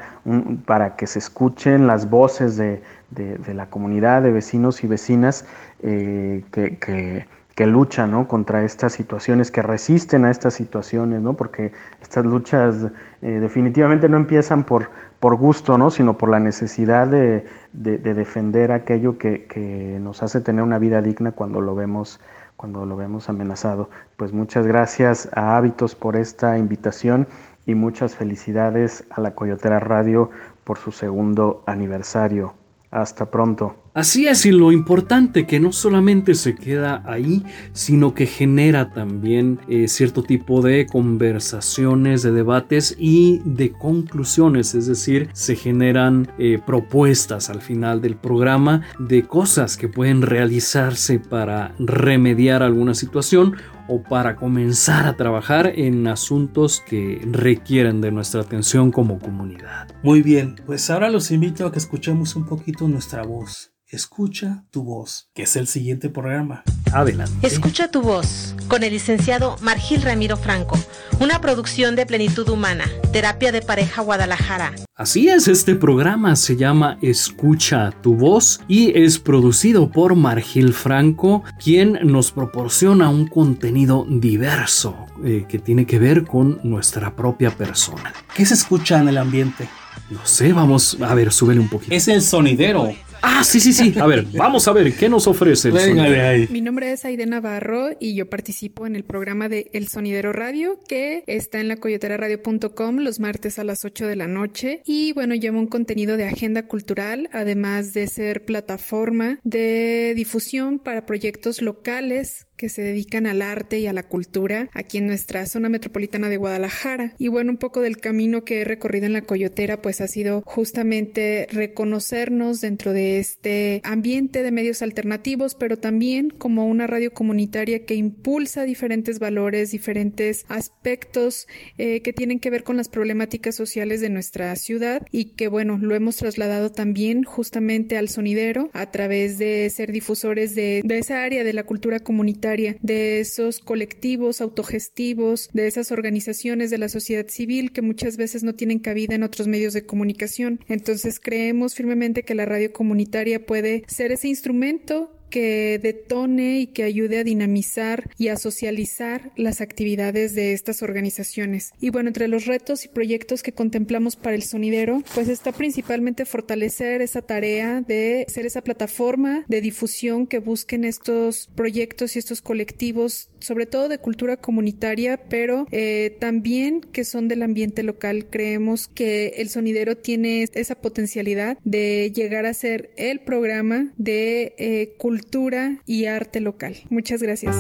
[0.65, 5.47] para que se escuchen las voces de, la comunidad, de vecinos y vecinas
[5.83, 7.27] eh, que,
[7.67, 11.35] luchan contra estas situaciones, que resisten a estas situaciones, ¿no?
[11.35, 12.87] porque estas luchas
[13.21, 15.91] eh, definitivamente no empiezan por, por gusto, ¿no?
[15.91, 21.33] sino por la necesidad de, defender aquello que, que, nos hace tener una vida digna
[21.33, 22.21] cuando lo vemos
[22.57, 23.89] cuando lo vemos amenazado.
[24.17, 27.29] Pues muchas gracias a Hábitos por esta invitación
[27.67, 30.31] y muchas felicidades a la Coyotera Radio
[30.65, 32.55] por su segundo aniversario.
[32.91, 33.88] Hasta pronto.
[33.95, 39.61] Así es, y lo importante que no solamente se queda ahí, sino que genera también
[39.69, 46.61] eh, cierto tipo de conversaciones, de debates y de conclusiones, es decir, se generan eh,
[46.65, 53.57] propuestas al final del programa de cosas que pueden realizarse para remediar alguna situación
[53.89, 59.89] o para comenzar a trabajar en asuntos que requieren de nuestra atención como comunidad.
[60.03, 63.73] Muy bien, pues ahora los invito a que escuchemos un poquito nuestra voz.
[63.91, 66.63] Escucha tu voz, que es el siguiente programa.
[66.93, 67.47] Adelante.
[67.47, 70.79] Escucha tu voz, con el licenciado Margil Ramiro Franco,
[71.21, 74.75] una producción de Plenitud Humana, Terapia de Pareja Guadalajara.
[74.95, 81.43] Así es, este programa se llama Escucha tu voz y es producido por Margil Franco,
[81.59, 88.13] quien nos proporciona un contenido diverso eh, que tiene que ver con nuestra propia persona.
[88.35, 89.67] ¿Qué se escucha en el ambiente?
[90.11, 91.95] No sé, vamos a ver, súbele un poquito.
[91.95, 92.91] Es el sonidero.
[93.23, 93.95] Ah, sí, sí, sí.
[93.99, 96.51] A ver, vamos a ver qué nos ofrece el sonidero.
[96.51, 100.81] Mi nombre es Aide Navarro y yo participo en el programa de El Sonidero Radio
[100.87, 104.83] que está en la coyoteraradio.com los martes a las 8 de la noche.
[104.85, 111.07] Y bueno, lleva un contenido de agenda cultural, además de ser plataforma de difusión para
[111.07, 115.69] proyectos locales que se dedican al arte y a la cultura aquí en nuestra zona
[115.69, 117.15] metropolitana de Guadalajara.
[117.17, 120.43] Y bueno, un poco del camino que he recorrido en la Coyotera pues ha sido
[120.45, 127.87] justamente reconocernos dentro de este ambiente de medios alternativos, pero también como una radio comunitaria
[127.87, 131.47] que impulsa diferentes valores, diferentes aspectos
[131.79, 135.79] eh, que tienen que ver con las problemáticas sociales de nuestra ciudad y que bueno,
[135.81, 141.23] lo hemos trasladado también justamente al sonidero a través de ser difusores de, de esa
[141.23, 147.29] área de la cultura comunitaria de esos colectivos autogestivos, de esas organizaciones de la sociedad
[147.29, 150.61] civil que muchas veces no tienen cabida en otros medios de comunicación.
[150.69, 156.83] Entonces creemos firmemente que la radio comunitaria puede ser ese instrumento que detone y que
[156.83, 161.73] ayude a dinamizar y a socializar las actividades de estas organizaciones.
[161.81, 166.25] Y bueno, entre los retos y proyectos que contemplamos para el sonidero, pues está principalmente
[166.25, 172.43] fortalecer esa tarea de ser esa plataforma de difusión que busquen estos proyectos y estos
[172.43, 178.27] colectivos, sobre todo de cultura comunitaria, pero eh, también que son del ambiente local.
[178.31, 184.95] Creemos que el sonidero tiene esa potencialidad de llegar a ser el programa de eh,
[184.97, 186.77] cultura cultura y arte local.
[186.91, 187.57] Muchas gracias.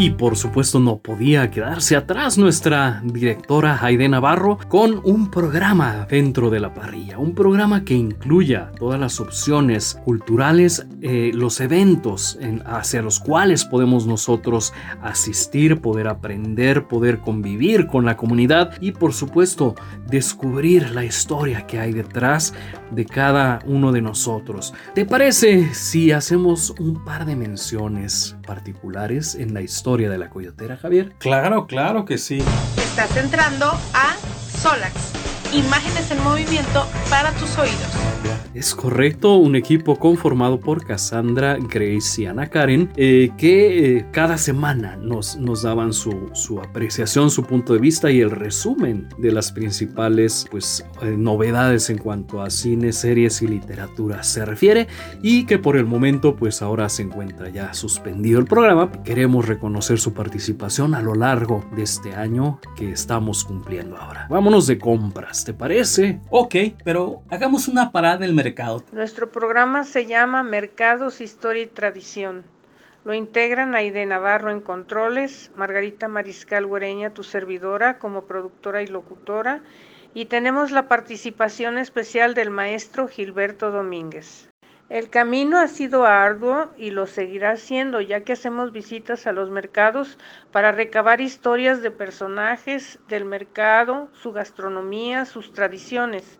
[0.00, 6.50] Y por supuesto no podía quedarse atrás nuestra directora Jaide Navarro con un programa dentro
[6.50, 13.02] de la parrilla, un programa que incluya todas las opciones culturales, eh, los eventos hacia
[13.02, 19.74] los cuales podemos nosotros asistir, poder aprender, poder convivir con la comunidad y por supuesto
[20.06, 22.54] descubrir la historia que hay detrás
[22.90, 24.74] de cada uno de nosotros.
[24.94, 29.98] ¿Te parece si hacemos un par de menciones particulares en la historia?
[30.06, 31.12] de la coyotera, Javier?
[31.18, 32.38] Claro, claro que sí.
[32.76, 34.14] Estás entrando a
[34.60, 35.12] Solax.
[35.52, 38.17] Imágenes en movimiento para tus oídos.
[38.58, 44.36] Es correcto, un equipo conformado por Cassandra, Grace y Ana Karen, eh, que eh, cada
[44.36, 49.30] semana nos, nos daban su, su, apreciación, su punto de vista y el resumen de
[49.30, 54.88] las principales pues, eh, novedades en cuanto a cine, series y literatura se refiere
[55.22, 58.90] y que por el momento pues ahora se encuentra ya suspendido el programa.
[59.04, 64.26] Queremos reconocer su participación a lo largo de este año que estamos cumpliendo ahora.
[64.28, 66.18] Vámonos de compras, ¿te parece?
[66.30, 68.47] Ok, pero hagamos una parada del mercado
[68.92, 72.44] nuestro programa se llama Mercados, Historia y Tradición.
[73.04, 79.62] Lo integran Aide Navarro en controles, Margarita Mariscal Güereña, tu servidora, como productora y locutora,
[80.14, 84.48] y tenemos la participación especial del maestro Gilberto Domínguez.
[84.88, 89.50] El camino ha sido arduo y lo seguirá siendo, ya que hacemos visitas a los
[89.50, 90.18] mercados
[90.50, 96.37] para recabar historias de personajes del mercado, su gastronomía, sus tradiciones.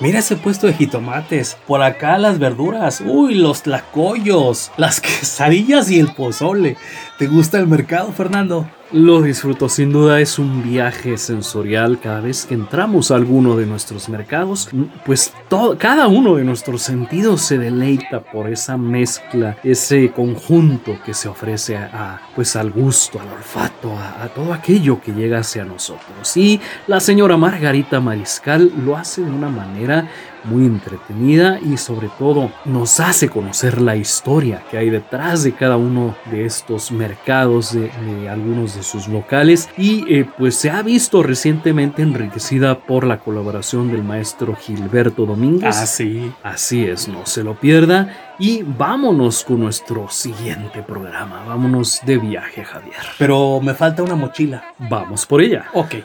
[0.00, 1.56] Mira ese puesto de jitomates.
[1.66, 3.02] Por acá las verduras.
[3.04, 6.76] Uy, los tlacoyos, las quesadillas y el pozole.
[7.18, 8.68] ¿Te gusta el mercado, Fernando?
[8.90, 13.66] Lo disfruto, sin duda es un viaje sensorial cada vez que entramos a alguno de
[13.66, 14.70] nuestros mercados,
[15.04, 21.12] pues todo, cada uno de nuestros sentidos se deleita por esa mezcla, ese conjunto que
[21.12, 25.66] se ofrece a, pues al gusto, al olfato, a, a todo aquello que llega hacia
[25.66, 26.34] nosotros.
[26.38, 30.08] Y la señora Margarita Mariscal lo hace de una manera
[30.44, 35.76] muy entretenida y sobre todo nos hace conocer la historia que hay detrás de cada
[35.76, 40.82] uno de estos mercados, de, de algunos de sus locales y eh, pues se ha
[40.82, 45.76] visto recientemente enriquecida por la colaboración del maestro Gilberto Domínguez.
[45.76, 46.32] Así.
[46.42, 48.34] Así es, no se lo pierda.
[48.38, 51.44] Y vámonos con nuestro siguiente programa.
[51.44, 52.94] Vámonos de viaje, Javier.
[53.18, 54.74] Pero me falta una mochila.
[54.78, 55.66] Vamos por ella.
[55.74, 55.96] Ok.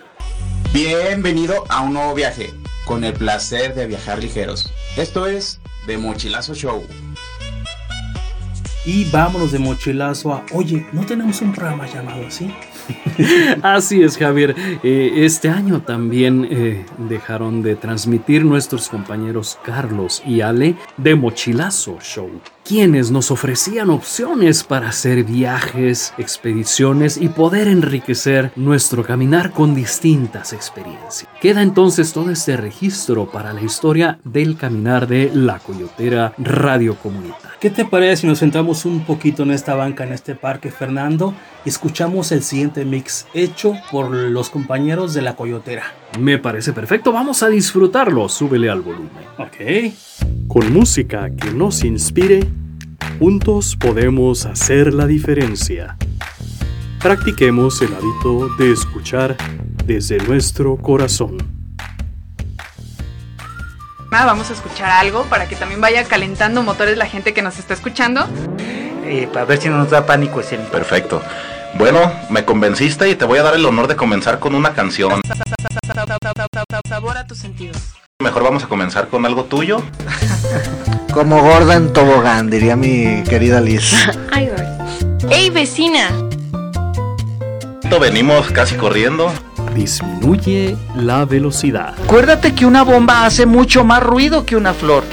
[0.73, 2.51] Bienvenido a un nuevo viaje,
[2.85, 4.71] con el placer de viajar ligeros.
[4.97, 6.83] Esto es The Mochilazo Show.
[8.85, 12.53] Y vámonos de mochilazo a, oye, ¿no tenemos un programa llamado así?
[13.61, 14.55] Así es, Javier.
[14.83, 21.97] Eh, este año también eh, dejaron de transmitir nuestros compañeros Carlos y Ale de Mochilazo
[22.01, 22.29] Show,
[22.63, 30.53] quienes nos ofrecían opciones para hacer viajes, expediciones y poder enriquecer nuestro caminar con distintas
[30.53, 31.27] experiencias.
[31.41, 37.57] Queda entonces todo este registro para la historia del caminar de la Coyotera Radio Comunitaria.
[37.59, 41.33] ¿Qué te parece si nos sentamos un poquito en esta banca, en este parque, Fernando,
[41.65, 46.02] y escuchamos el siguiente mix hecho por los compañeros de la Coyotera?
[46.19, 48.29] Me parece perfecto, vamos a disfrutarlo.
[48.29, 49.09] Súbele al volumen.
[49.37, 49.93] Ok.
[50.47, 52.47] Con música que nos inspire,
[53.19, 55.97] juntos podemos hacer la diferencia.
[57.01, 59.35] Practiquemos el hábito de escuchar
[59.85, 61.37] desde nuestro corazón.
[64.11, 67.73] Vamos a escuchar algo para que también vaya calentando motores la gente que nos está
[67.73, 68.25] escuchando.
[69.05, 70.71] Eh, para ver si no nos da pánico escénico.
[70.71, 71.21] Perfecto.
[71.75, 75.19] Bueno, me convenciste y te voy a dar el honor de comenzar con una canción.
[76.87, 77.77] Sabor a tus sentidos.
[78.21, 79.81] Mejor vamos a comenzar con algo tuyo.
[81.13, 83.93] Como gorda en tobogán, diría mi querida Liz.
[84.31, 84.49] Ay,
[85.29, 86.09] ¡Ey, vecina!
[87.99, 89.31] Venimos casi corriendo.
[89.75, 91.93] Disminuye la velocidad.
[92.03, 95.03] Acuérdate que una bomba hace mucho más ruido que una flor.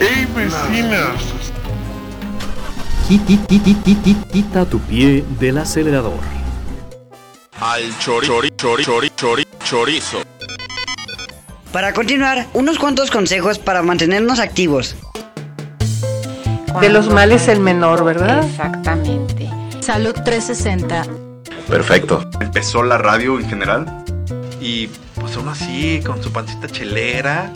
[0.00, 1.12] ¡Ey, vecina!
[4.32, 6.37] Quita tu pie del acelerador.
[7.60, 10.22] Al chori, chori, chori, chori, chori, chorizo.
[11.72, 14.94] Para continuar, unos cuantos consejos para mantenernos activos.
[16.80, 18.44] De los males el menor, ¿verdad?
[18.44, 19.50] Exactamente.
[19.80, 21.04] Salud 360.
[21.68, 22.30] Perfecto.
[22.40, 24.04] Empezó la radio en general
[24.60, 27.52] y pues aún así con su pancita chelera.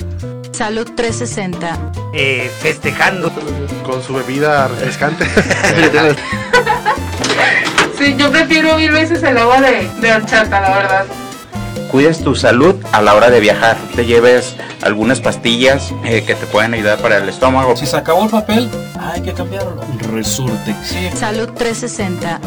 [0.50, 1.92] Salud 360.
[2.12, 3.30] Eh, festejando.
[3.84, 5.24] Con su bebida refrescante.
[8.02, 11.04] Sí, yo prefiero mil veces el agua de, de horchata, la verdad.
[11.88, 13.76] Cuides tu salud a la hora de viajar.
[13.94, 17.76] Te lleves algunas pastillas eh, que te pueden ayudar para el estómago.
[17.76, 19.84] Si se acabó el papel, hay que cambiarlo.
[20.10, 20.74] Resurte.
[21.14, 22.40] Salud 360.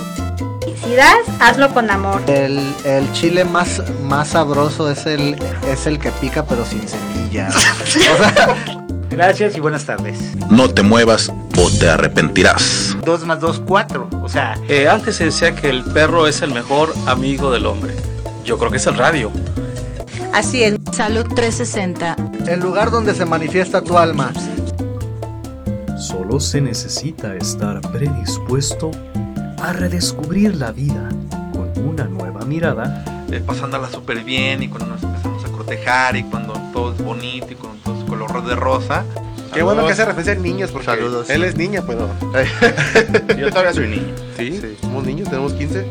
[0.83, 2.21] Si das, hazlo con amor.
[2.27, 7.55] El, el chile más, más sabroso es el, es el que pica pero sin semillas.
[7.85, 10.17] O sea, Gracias y buenas tardes.
[10.49, 12.97] No te muevas o te arrepentirás.
[13.05, 14.09] 2 más 2, 4.
[14.23, 17.95] O sea, Eh, antes se decía que el perro es el mejor amigo del hombre.
[18.43, 19.31] Yo creo que es el radio.
[20.33, 20.75] Así es.
[20.91, 22.15] Salud 360.
[22.47, 24.31] el lugar donde se manifiesta tu alma.
[25.97, 28.91] Solo se necesita estar predispuesto
[29.61, 31.09] a redescubrir la vida
[31.53, 33.03] con una nueva mirada.
[33.31, 37.47] Eh, pasándola súper bien y cuando nos empezamos a cortejar y cuando todo es bonito
[37.51, 39.03] y cuando todo color de rosa.
[39.53, 41.29] Qué bueno que hace referencia a niños porque Saludos.
[41.29, 42.09] él es niña, pero.
[43.37, 44.13] Yo todavía soy niño.
[44.37, 44.61] ¿Sí?
[44.81, 45.85] Somos niños, tenemos 15.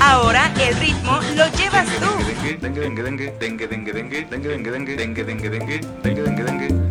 [0.00, 2.06] Ahora el ritmo lo llevas tú.
[2.60, 6.83] Dengue, dengue, dengue, dengue, dengue, dengue, dengue, dengue, dengue, dengue, dengue, dengue, dengue, dengue, dengue.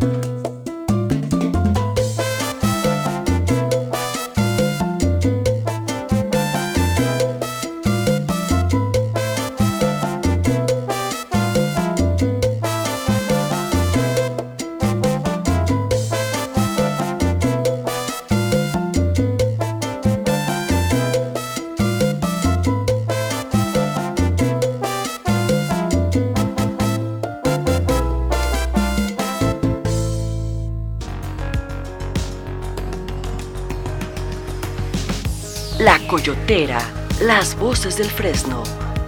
[36.14, 36.78] Coyotera,
[37.22, 38.62] las voces del Fresno,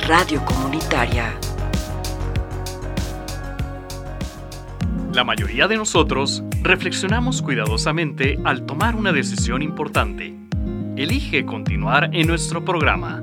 [0.09, 1.39] radio comunitaria.
[5.13, 10.35] La mayoría de nosotros reflexionamos cuidadosamente al tomar una decisión importante.
[10.97, 13.23] Elige continuar en nuestro programa.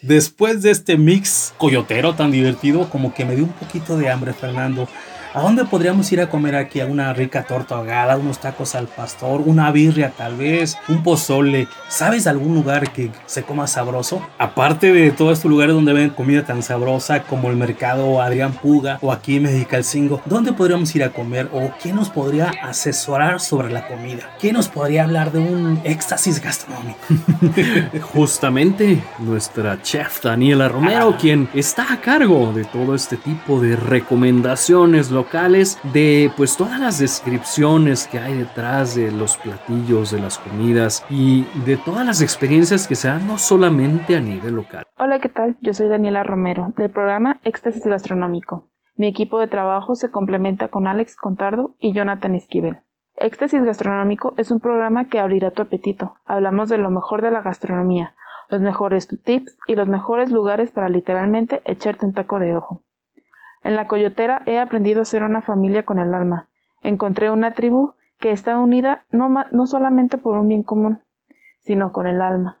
[0.00, 4.32] Después de este mix coyotero tan divertido, como que me dio un poquito de hambre,
[4.32, 4.86] Fernando.
[5.34, 6.78] ¿A dónde podríamos ir a comer aquí?
[6.78, 11.66] A una rica torta ahogada, unos tacos al pastor, una birria tal vez, un pozole.
[11.88, 14.24] ¿Sabes de algún lugar que se coma sabroso?
[14.38, 19.00] Aparte de todos estos lugares donde ven comida tan sabrosa como el mercado Adrián Puga
[19.02, 23.72] o aquí en Mexicalcingo, ¿dónde podríamos ir a comer o quién nos podría asesorar sobre
[23.72, 24.30] la comida?
[24.38, 27.00] ¿Quién nos podría hablar de un éxtasis gastronómico?
[28.12, 35.10] Justamente nuestra chef Daniela Romero, quien está a cargo de todo este tipo de recomendaciones
[35.24, 41.04] locales, de pues todas las descripciones que hay detrás de los platillos, de las comidas
[41.08, 44.84] y de todas las experiencias que se dan no solamente a nivel local.
[44.98, 45.56] Hola, ¿qué tal?
[45.62, 48.68] Yo soy Daniela Romero, del programa Éxtasis Gastronómico.
[48.96, 52.80] Mi equipo de trabajo se complementa con Alex Contardo y Jonathan Esquivel.
[53.16, 56.16] Éxtasis Gastronómico es un programa que abrirá tu apetito.
[56.26, 58.14] Hablamos de lo mejor de la gastronomía,
[58.50, 62.83] los mejores tips y los mejores lugares para literalmente echarte un taco de ojo.
[63.64, 66.48] En la coyotera he aprendido a ser una familia con el alma.
[66.82, 71.02] Encontré una tribu que está unida no, no solamente por un bien común,
[71.60, 72.60] sino con el alma.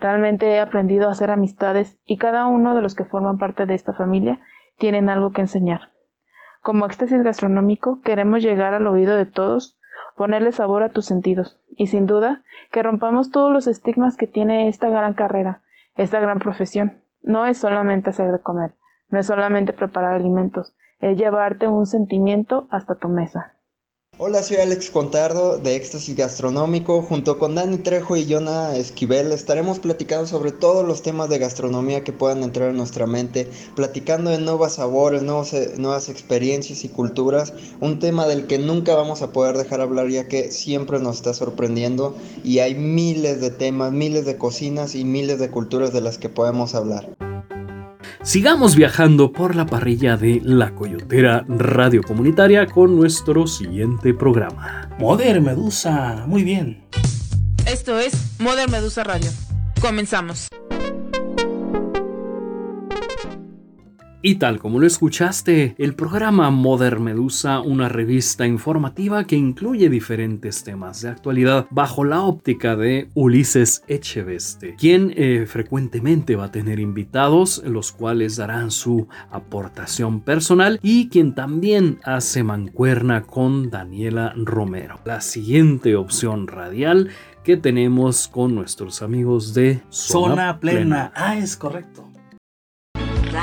[0.00, 3.74] Realmente he aprendido a hacer amistades y cada uno de los que forman parte de
[3.74, 4.40] esta familia
[4.78, 5.92] tienen algo que enseñar.
[6.62, 9.78] Como éxtasis gastronómico queremos llegar al oído de todos,
[10.16, 14.68] ponerle sabor a tus sentidos y sin duda que rompamos todos los estigmas que tiene
[14.68, 15.62] esta gran carrera,
[15.94, 17.02] esta gran profesión.
[17.22, 18.74] No es solamente hacer de comer,
[19.10, 23.54] no es solamente preparar alimentos, es llevarte un sentimiento hasta tu mesa.
[24.20, 27.02] Hola, soy Alex Contardo de Éxtasis Gastronómico.
[27.02, 32.02] Junto con Dani Trejo y Jonah Esquivel estaremos platicando sobre todos los temas de gastronomía
[32.02, 37.54] que puedan entrar en nuestra mente, platicando de nuevos sabores, nuevos, nuevas experiencias y culturas.
[37.78, 41.32] Un tema del que nunca vamos a poder dejar hablar ya que siempre nos está
[41.32, 46.18] sorprendiendo y hay miles de temas, miles de cocinas y miles de culturas de las
[46.18, 47.27] que podemos hablar.
[48.22, 54.90] Sigamos viajando por la parrilla de La Coyotera Radio Comunitaria con nuestro siguiente programa.
[54.98, 56.82] Moder Medusa, muy bien.
[57.66, 59.30] Esto es Moder Medusa Radio.
[59.80, 60.48] Comenzamos.
[64.20, 70.64] Y tal como lo escuchaste, el programa Modern Medusa, una revista informativa que incluye diferentes
[70.64, 76.80] temas de actualidad bajo la óptica de Ulises Echeveste, quien eh, frecuentemente va a tener
[76.80, 84.98] invitados, los cuales darán su aportación personal y quien también hace mancuerna con Daniela Romero.
[85.04, 87.10] La siguiente opción radial
[87.44, 90.80] que tenemos con nuestros amigos de Zona, Zona Plena.
[90.80, 91.12] Plena.
[91.14, 92.07] Ah, es correcto.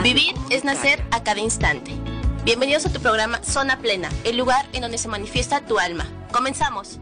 [0.04, 1.92] Vivir es nacer a cada instante.
[2.44, 6.06] Bienvenidos a tu programa Zona Plena, el lugar en donde se manifiesta tu alma.
[6.32, 7.00] Comenzamos.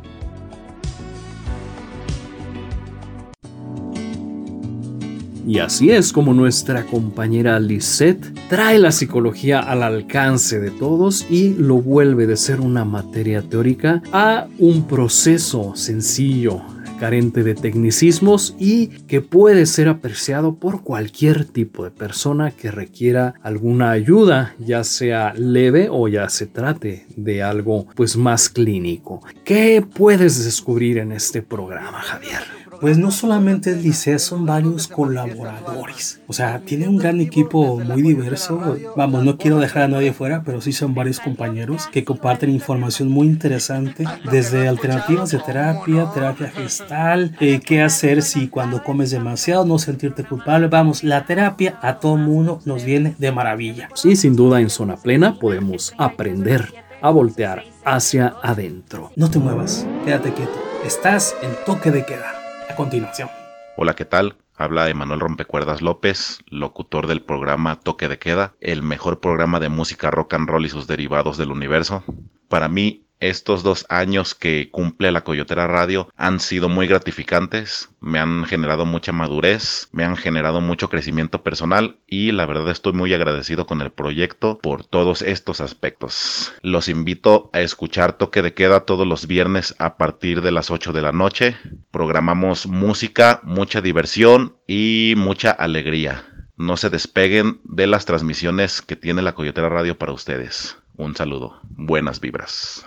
[5.46, 11.54] Y así es como nuestra compañera Lisette trae la psicología al alcance de todos y
[11.56, 16.62] lo vuelve de ser una materia teórica a un proceso sencillo,
[17.04, 23.34] carente de tecnicismos y que puede ser apreciado por cualquier tipo de persona que requiera
[23.44, 29.22] alguna ayuda, ya sea leve o ya se trate de algo pues más clínico.
[29.44, 32.63] ¿Qué puedes descubrir en este programa, Javier?
[32.84, 36.20] Pues no solamente es Licea, son varios colaboradores.
[36.28, 38.60] O sea, tiene un gran equipo muy diverso.
[38.98, 43.10] Vamos, no quiero dejar a nadie fuera, pero sí son varios compañeros que comparten información
[43.10, 49.64] muy interesante, desde alternativas de terapia, terapia gestal, eh, qué hacer si cuando comes demasiado,
[49.64, 50.68] no sentirte culpable.
[50.68, 53.88] Vamos, la terapia a todo mundo nos viene de maravilla.
[53.94, 59.14] Sí, sin duda en zona plena podemos aprender a voltear hacia adentro.
[59.16, 60.62] No te muevas, quédate quieto.
[60.86, 62.33] Estás en toque de queda
[62.76, 63.30] continuación.
[63.76, 64.38] Hola, ¿qué tal?
[64.56, 70.12] Habla Emanuel Rompecuerdas López, locutor del programa Toque de Queda, el mejor programa de música
[70.12, 72.04] rock and roll y sus derivados del universo.
[72.50, 78.20] Para mí, estos dos años que cumple la Coyotera Radio han sido muy gratificantes, me
[78.20, 83.14] han generado mucha madurez, me han generado mucho crecimiento personal y la verdad estoy muy
[83.14, 86.54] agradecido con el proyecto por todos estos aspectos.
[86.62, 90.92] Los invito a escuchar Toque de Queda todos los viernes a partir de las 8
[90.92, 91.56] de la noche.
[91.92, 96.26] Programamos música, mucha diversión y mucha alegría.
[96.58, 100.78] No se despeguen de las transmisiones que tiene la Coyotera Radio para ustedes.
[100.96, 101.60] Un saludo.
[101.64, 102.86] Buenas vibras.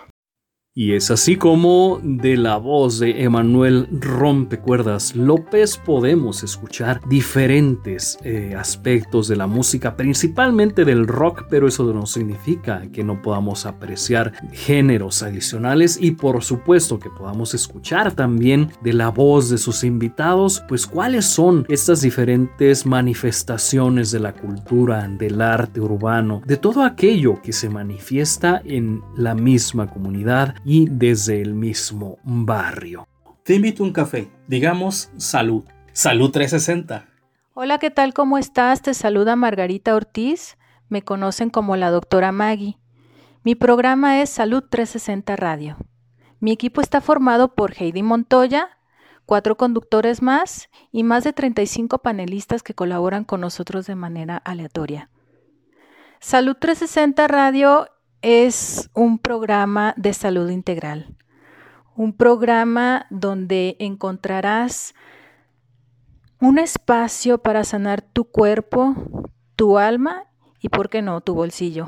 [0.79, 8.55] Y es así como de la voz de Emanuel Rompecuerdas López podemos escuchar diferentes eh,
[8.55, 14.35] aspectos de la música, principalmente del rock, pero eso no significa que no podamos apreciar
[14.53, 20.63] géneros adicionales y por supuesto que podamos escuchar también de la voz de sus invitados,
[20.69, 27.41] pues cuáles son estas diferentes manifestaciones de la cultura, del arte urbano, de todo aquello
[27.41, 33.07] que se manifiesta en la misma comunidad y desde el mismo barrio.
[33.45, 35.65] Te invito a un café, digamos salud.
[35.93, 37.07] Salud 360.
[37.55, 38.13] Hola, ¿qué tal?
[38.13, 38.83] ¿Cómo estás?
[38.83, 40.59] Te saluda Margarita Ortiz.
[40.89, 42.79] Me conocen como la doctora Maggie.
[43.45, 45.77] Mi programa es Salud 360 Radio.
[46.41, 48.71] Mi equipo está formado por Heidi Montoya,
[49.25, 55.11] cuatro conductores más y más de 35 panelistas que colaboran con nosotros de manera aleatoria.
[56.19, 57.87] Salud 360 Radio
[58.29, 61.15] es un programa de salud integral,
[61.95, 64.97] un programa donde encontrarás
[66.41, 68.97] un espacio para sanar tu cuerpo,
[69.55, 70.25] tu alma
[70.59, 71.87] y, por qué no, tu bolsillo.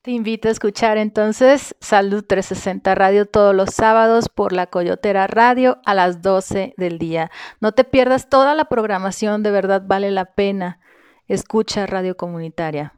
[0.00, 5.82] Te invito a escuchar entonces Salud 360 Radio todos los sábados por la Coyotera Radio
[5.84, 7.30] a las 12 del día.
[7.60, 10.80] No te pierdas toda la programación, de verdad vale la pena.
[11.28, 12.95] Escucha Radio Comunitaria.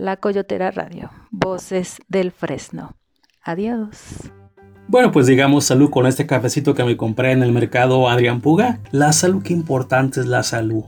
[0.00, 2.96] La Coyotera Radio, Voces del Fresno.
[3.44, 4.30] Adiós.
[4.88, 8.80] Bueno, pues digamos salud con este cafecito que me compré en el mercado Adrián Puga.
[8.92, 10.84] La salud, qué importante es la salud.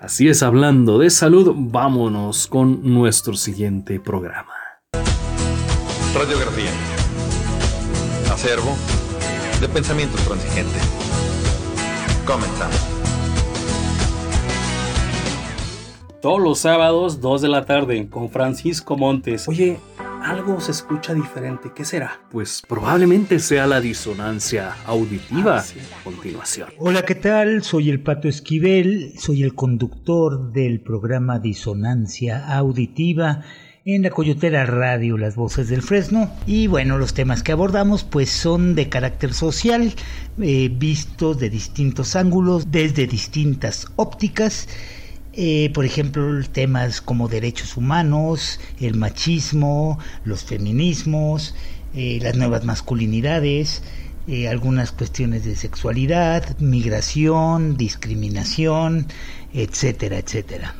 [0.00, 4.54] Así es, hablando de salud, vámonos con nuestro siguiente programa.
[6.14, 6.70] Radiografía.
[8.32, 8.76] Acervo
[9.60, 10.82] de pensamientos transigentes.
[12.24, 12.95] Comenzamos.
[16.26, 19.46] Todos los sábados, 2 de la tarde, con Francisco Montes.
[19.46, 19.78] Oye,
[20.24, 21.70] algo se escucha diferente.
[21.72, 22.20] ¿Qué será?
[22.32, 25.60] Pues probablemente sea la disonancia auditiva.
[25.60, 26.70] A continuación.
[26.78, 27.62] Hola, ¿qué tal?
[27.62, 33.42] Soy el Pato Esquivel, soy el conductor del programa Disonancia Auditiva
[33.84, 36.28] en la Coyotera Radio Las Voces del Fresno.
[36.44, 39.94] Y bueno, los temas que abordamos pues son de carácter social,
[40.42, 44.66] eh, vistos de distintos ángulos, desde distintas ópticas.
[45.38, 51.54] Eh, por ejemplo, temas como derechos humanos, el machismo, los feminismos,
[51.94, 53.82] eh, las nuevas masculinidades,
[54.28, 59.08] eh, algunas cuestiones de sexualidad, migración, discriminación,
[59.52, 60.74] etcétera, etcétera.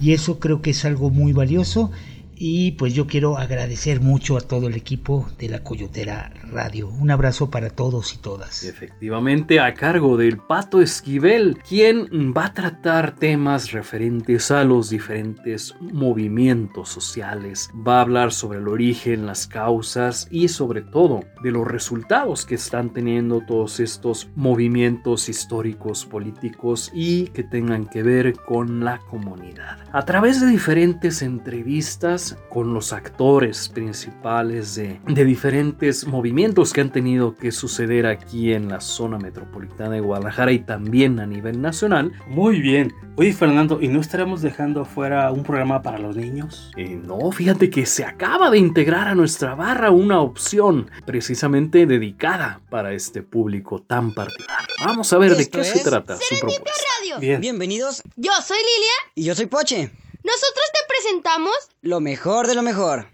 [0.00, 1.90] Y eso creo que es algo muy valioso
[2.38, 6.88] y pues yo quiero agradecer mucho a todo el equipo de la Coyotera Radio.
[6.88, 8.64] Un abrazo para todos y todas.
[8.64, 15.74] Efectivamente, a cargo del Pato Esquivel, quien va a tratar temas referentes a los diferentes
[15.80, 17.70] movimientos sociales.
[17.86, 22.54] Va a hablar sobre el origen, las causas y sobre todo de los resultados que
[22.54, 29.78] están teniendo todos estos movimientos históricos, políticos y que tengan que ver con la comunidad.
[29.92, 36.90] A través de diferentes entrevistas, con los actores principales de, de, diferentes movimientos que han
[36.90, 42.12] tenido que suceder aquí en la zona metropolitana de Guadalajara y también a nivel nacional.
[42.28, 42.92] Muy bien.
[43.16, 46.70] Oye, Fernando, ¿y no estaremos dejando fuera un programa para los niños?
[46.76, 52.60] Eh, no, fíjate que se acaba de integrar a nuestra barra una opción precisamente dedicada
[52.70, 54.66] para este público tan particular.
[54.84, 56.88] Vamos a ver de qué se trata su propuesta.
[57.20, 57.40] Bien.
[57.40, 58.02] Bienvenidos.
[58.16, 58.92] Yo soy Lilia.
[59.14, 59.90] Y yo soy Poche.
[60.22, 60.57] Nosotros
[61.00, 63.06] presentamos lo mejor de lo mejor.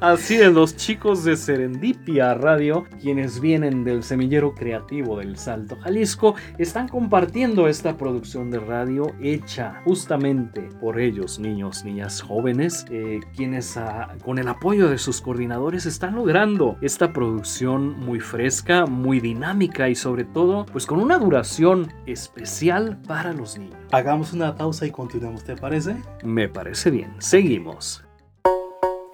[0.00, 6.34] Así es, los chicos de Serendipia Radio, quienes vienen del semillero creativo del Salto Jalisco,
[6.58, 13.78] están compartiendo esta producción de radio hecha justamente por ellos, niños, niñas jóvenes, eh, quienes
[13.78, 19.88] a, con el apoyo de sus coordinadores están logrando esta producción muy fresca, muy dinámica
[19.88, 23.76] y sobre todo, pues con una duración especial para los niños.
[23.90, 25.96] Hagamos una pausa y continuemos, ¿te parece?
[26.22, 27.05] Me parece bien.
[27.18, 28.04] Seguimos.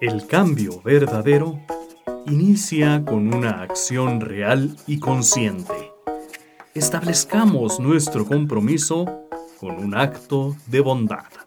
[0.01, 1.59] El cambio verdadero
[2.25, 5.91] inicia con una acción real y consciente.
[6.73, 9.05] Establezcamos nuestro compromiso
[9.59, 11.42] con un acto de bondad.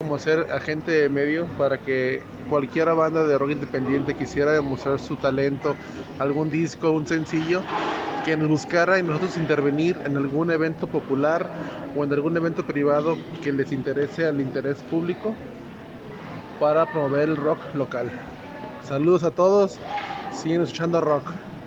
[0.00, 5.16] Como ser agente de medio para que cualquier banda de rock independiente quisiera demostrar su
[5.16, 5.74] talento,
[6.18, 7.62] algún disco, un sencillo,
[8.26, 11.50] que nos buscara y nosotros intervenir en algún evento popular
[11.96, 15.34] o en algún evento privado que les interese al interés público
[16.60, 18.10] para promover el rock local.
[18.82, 19.78] Saludos a todos,
[20.30, 21.24] siguen escuchando rock.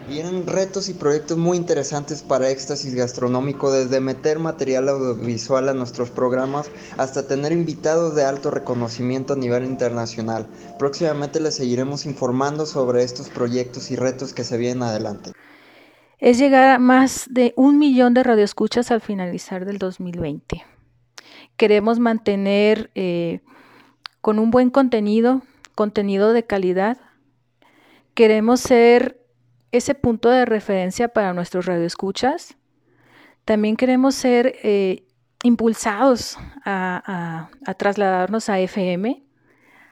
[0.10, 6.10] Vienen retos y proyectos muy interesantes para Éxtasis Gastronómico, desde meter material audiovisual a nuestros
[6.10, 10.47] programas hasta tener invitados de alto reconocimiento a nivel internacional.
[10.80, 15.32] Próximamente les seguiremos informando sobre estos proyectos y retos que se vienen adelante.
[16.18, 20.66] Es llegar a más de un millón de radioescuchas al finalizar del 2020.
[21.55, 23.41] Queremos mantener eh,
[24.22, 25.43] con un buen contenido,
[25.76, 26.97] contenido de calidad.
[28.16, 29.18] Queremos ser
[29.72, 32.57] ese punto de referencia para nuestros radioescuchas.
[33.45, 35.05] También queremos ser eh,
[35.43, 39.24] impulsados a, trasladarnos a FM,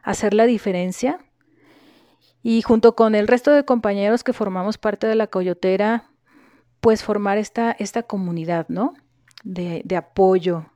[0.03, 1.19] hacer la diferencia.
[2.43, 6.11] Y junto con el resto de compañeros que formamos parte de la Coyotera,
[6.79, 8.93] pues formar esta, esta comunidad, ¿no?
[9.43, 10.71] De, de apoyo,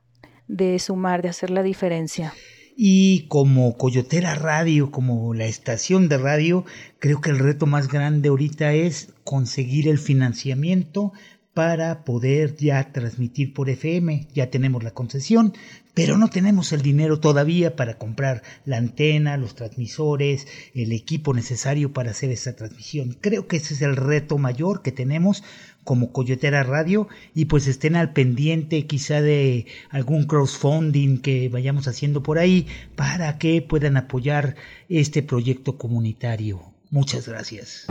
[0.48, 2.32] de sumar, de hacer la diferencia.
[2.76, 6.64] Y como Coyotera Radio, como la estación de radio,
[6.98, 11.12] creo que el reto más grande ahorita es conseguir el financiamiento
[11.54, 14.28] para poder ya transmitir por FM.
[14.32, 15.52] Ya tenemos la concesión,
[15.92, 21.92] pero no tenemos el dinero todavía para comprar la antena, los transmisores, el equipo necesario
[21.92, 23.18] para hacer esa transmisión.
[23.20, 25.44] Creo que ese es el reto mayor que tenemos
[25.84, 32.22] como Coyotera Radio y pues estén al pendiente quizá de algún crowdfunding que vayamos haciendo
[32.22, 32.66] por ahí
[32.96, 34.56] para que puedan apoyar
[34.88, 36.62] este proyecto comunitario.
[36.90, 37.86] Muchas gracias.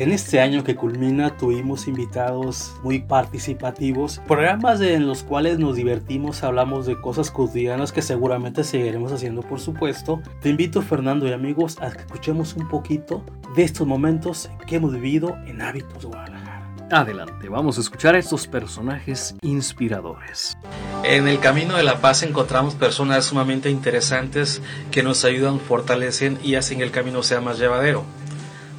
[0.00, 6.42] En este año que culmina tuvimos invitados muy participativos, programas en los cuales nos divertimos,
[6.42, 10.22] hablamos de cosas cotidianas que seguramente seguiremos haciendo por supuesto.
[10.40, 13.22] Te invito Fernando y amigos a que escuchemos un poquito
[13.54, 16.74] de estos momentos que hemos vivido en Hábitos Guadalajara.
[16.90, 20.56] Adelante, vamos a escuchar a estos personajes inspiradores.
[21.04, 26.54] En el camino de la paz encontramos personas sumamente interesantes que nos ayudan, fortalecen y
[26.54, 28.06] hacen que el camino sea más llevadero.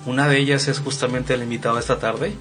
[0.06, 2.34] Una de ellas es justamente el invitado esta tarde.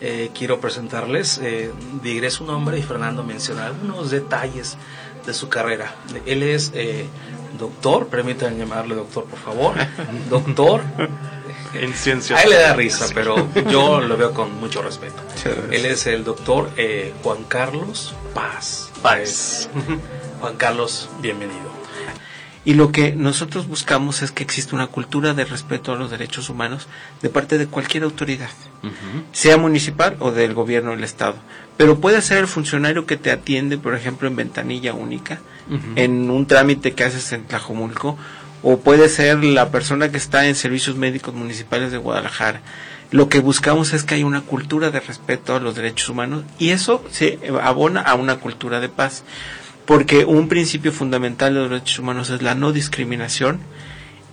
[0.00, 4.76] Eh, quiero presentarles, eh, diré su nombre y Fernando mencionar algunos detalles
[5.26, 5.92] de su carrera.
[6.24, 7.06] Él es eh,
[7.58, 9.74] doctor, permítanme llamarle doctor por favor,
[10.30, 10.82] doctor
[11.74, 12.38] en ciencias.
[12.38, 15.20] A él le da risa, pero yo lo veo con mucho respeto.
[15.72, 16.70] Él es el doctor
[17.24, 18.90] Juan Carlos Paz.
[19.02, 19.68] Paz.
[20.40, 21.78] Juan Carlos, bienvenido.
[22.68, 26.50] Y lo que nosotros buscamos es que exista una cultura de respeto a los derechos
[26.50, 26.86] humanos
[27.22, 28.50] de parte de cualquier autoridad,
[29.32, 31.36] sea municipal o del gobierno del Estado.
[31.78, 35.40] Pero puede ser el funcionario que te atiende, por ejemplo, en ventanilla única,
[35.96, 38.18] en un trámite que haces en Tlajomulco,
[38.62, 42.60] o puede ser la persona que está en servicios médicos municipales de Guadalajara.
[43.10, 46.68] Lo que buscamos es que haya una cultura de respeto a los derechos humanos y
[46.68, 49.24] eso se abona a una cultura de paz
[49.88, 53.58] porque un principio fundamental de los derechos humanos es la no discriminación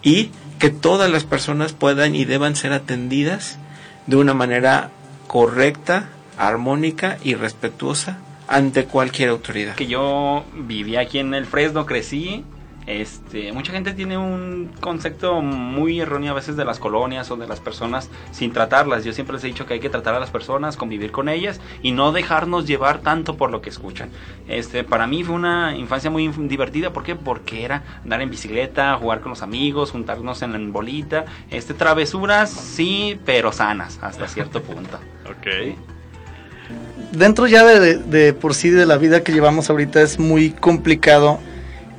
[0.04, 0.30] y
[0.60, 3.58] que todas las personas puedan y deban ser atendidas
[4.06, 4.92] de una manera
[5.28, 8.18] correcta, armónica y respetuosa
[8.50, 9.76] ante cualquier autoridad.
[9.76, 12.44] Que yo viví aquí en el Fresno, crecí
[12.88, 17.48] este, mucha gente tiene un concepto muy erróneo a veces de las colonias o de
[17.48, 19.04] las personas sin tratarlas.
[19.04, 21.60] Yo siempre les he dicho que hay que tratar a las personas, convivir con ellas
[21.82, 24.10] y no dejarnos llevar tanto por lo que escuchan.
[24.48, 27.16] Este, para mí fue una infancia muy divertida, ¿por qué?
[27.16, 32.50] Porque era andar en bicicleta, jugar con los amigos, juntarnos en la bolita, este travesuras
[32.50, 35.00] sí, pero sanas hasta cierto punto.
[35.26, 35.76] ok.
[37.12, 41.40] Dentro ya de, de por sí de la vida que llevamos ahorita es muy complicado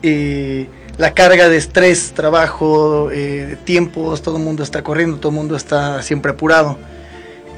[0.02, 0.66] y
[0.98, 5.56] la carga de estrés, trabajo, eh, tiempos, todo el mundo está corriendo, todo el mundo
[5.56, 6.78] está siempre apurado.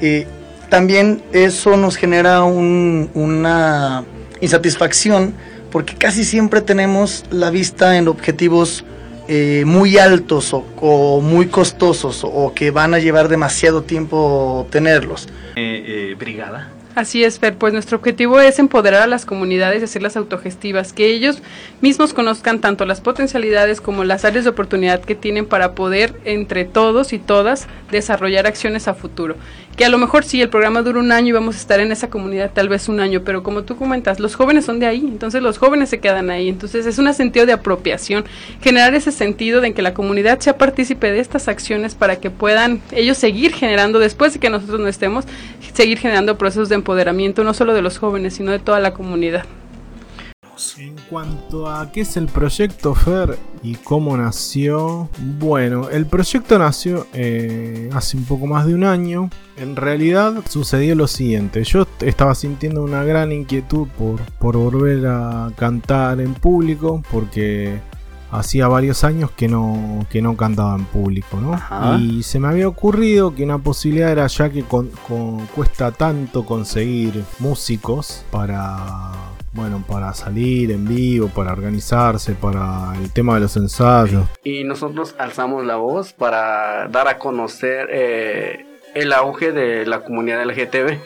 [0.01, 0.25] y
[0.69, 4.03] también eso nos genera una
[4.39, 5.33] insatisfacción
[5.71, 8.85] porque casi siempre tenemos la vista en objetivos
[9.27, 14.17] eh, muy altos o, muy costosos o que van a llevar demasiado tiempo
[14.59, 15.27] obtenerlos.
[15.55, 16.69] Eh, brigada.
[16.99, 21.05] Así es, Fer, pues nuestro objetivo es empoderar a las comunidades y hacerlas autogestivas, que
[21.05, 21.41] ellos
[21.79, 26.65] mismos conozcan tanto las potencialidades como las áreas de oportunidad que tienen para poder entre
[26.65, 29.37] todos y todas desarrollar acciones a futuro
[29.79, 31.93] que a lo mejor sí, el programa dura un año y vamos a estar en
[31.93, 35.05] esa comunidad tal vez un año, pero como tú comentas, los jóvenes son de ahí,
[35.07, 38.25] entonces los jóvenes se quedan ahí, entonces es un sentido de apropiación,
[38.61, 42.81] generar ese sentido de que la comunidad sea partícipe de estas acciones para que puedan
[42.91, 45.23] ellos seguir generando, después de que nosotros no estemos,
[45.73, 49.45] seguir generando procesos de empoderamiento, no solo de los jóvenes, sino de toda la comunidad.
[50.77, 57.07] En cuanto a qué es el proyecto FER y cómo nació, bueno, el proyecto nació
[57.13, 59.29] eh, hace un poco más de un año.
[59.57, 65.51] En realidad sucedió lo siguiente, yo estaba sintiendo una gran inquietud por, por volver a
[65.55, 67.79] cantar en público porque
[68.31, 71.53] hacía varios años que no, que no cantaba en público, ¿no?
[71.53, 71.97] Ajá.
[71.99, 76.45] Y se me había ocurrido que una posibilidad era ya que con- con- cuesta tanto
[76.45, 79.13] conseguir músicos para,
[79.53, 84.27] bueno, para salir en vivo, para organizarse, para el tema de los ensayos.
[84.43, 90.43] y nosotros alzamos la voz para dar a conocer eh, el auge de la comunidad
[90.45, 90.97] LGTB.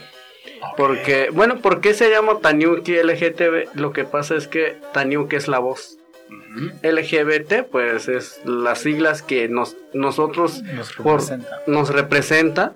[0.77, 3.75] Porque, bueno, ¿por qué se llama Taniuki LGTB?
[3.75, 5.97] Lo que pasa es que Taniuki es la voz.
[6.83, 10.63] LGBT, pues es las siglas que nos, nosotros
[10.97, 11.61] representa.
[11.67, 12.73] nos representa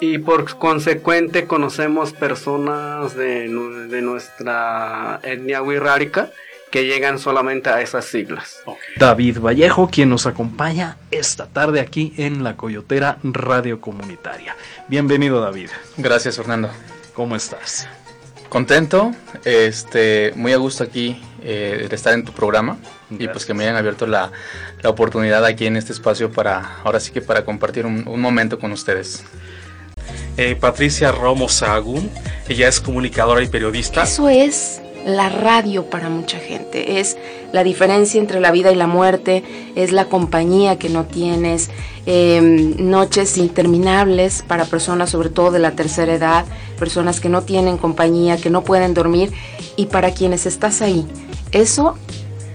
[0.00, 3.48] y por consecuente conocemos personas de,
[3.88, 6.30] de nuestra etnia wixárika
[6.70, 8.62] que llegan solamente a esas siglas.
[8.96, 14.56] David Vallejo, quien nos acompaña esta tarde aquí en La Coyotera Radio Comunitaria.
[14.88, 15.68] Bienvenido, David.
[15.96, 16.70] Gracias, Fernando.
[17.12, 17.88] ¿Cómo estás?
[18.48, 19.12] Contento,
[19.44, 22.78] este, muy a gusto aquí eh, de estar en tu programa
[23.10, 24.32] y pues que me hayan abierto la,
[24.82, 28.58] la oportunidad aquí en este espacio para, ahora sí que para compartir un, un momento
[28.58, 29.24] con ustedes.
[30.42, 32.08] Eh, Patricia Romo Sahagún,
[32.48, 34.04] ella es comunicadora y periodista.
[34.04, 37.18] Eso es la radio para mucha gente, es
[37.52, 39.44] la diferencia entre la vida y la muerte,
[39.76, 41.68] es la compañía que no tienes,
[42.06, 42.40] eh,
[42.78, 46.46] noches interminables para personas sobre todo de la tercera edad,
[46.78, 49.30] personas que no tienen compañía, que no pueden dormir
[49.76, 51.06] y para quienes estás ahí.
[51.52, 51.98] Eso,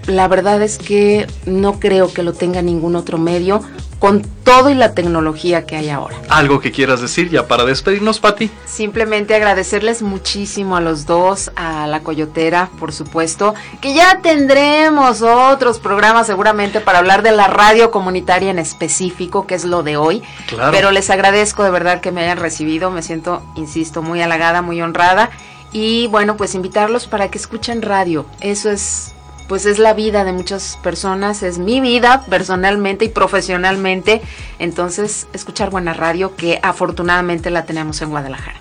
[0.06, 3.62] la verdad es que no creo que lo tenga ningún otro medio
[3.98, 6.16] con todo y la tecnología que hay ahora.
[6.28, 8.50] ¿Algo que quieras decir ya para despedirnos, Pati?
[8.66, 15.80] Simplemente agradecerles muchísimo a los dos, a la Coyotera, por supuesto, que ya tendremos otros
[15.80, 20.22] programas seguramente para hablar de la radio comunitaria en específico, que es lo de hoy.
[20.46, 20.72] Claro.
[20.72, 24.82] Pero les agradezco de verdad que me hayan recibido, me siento, insisto, muy halagada, muy
[24.82, 25.30] honrada.
[25.72, 28.26] Y bueno, pues invitarlos para que escuchen radio.
[28.40, 29.15] Eso es
[29.48, 34.22] pues es la vida de muchas personas, es mi vida personalmente y profesionalmente.
[34.58, 38.60] Entonces, escuchar buena radio que afortunadamente la tenemos en Guadalajara.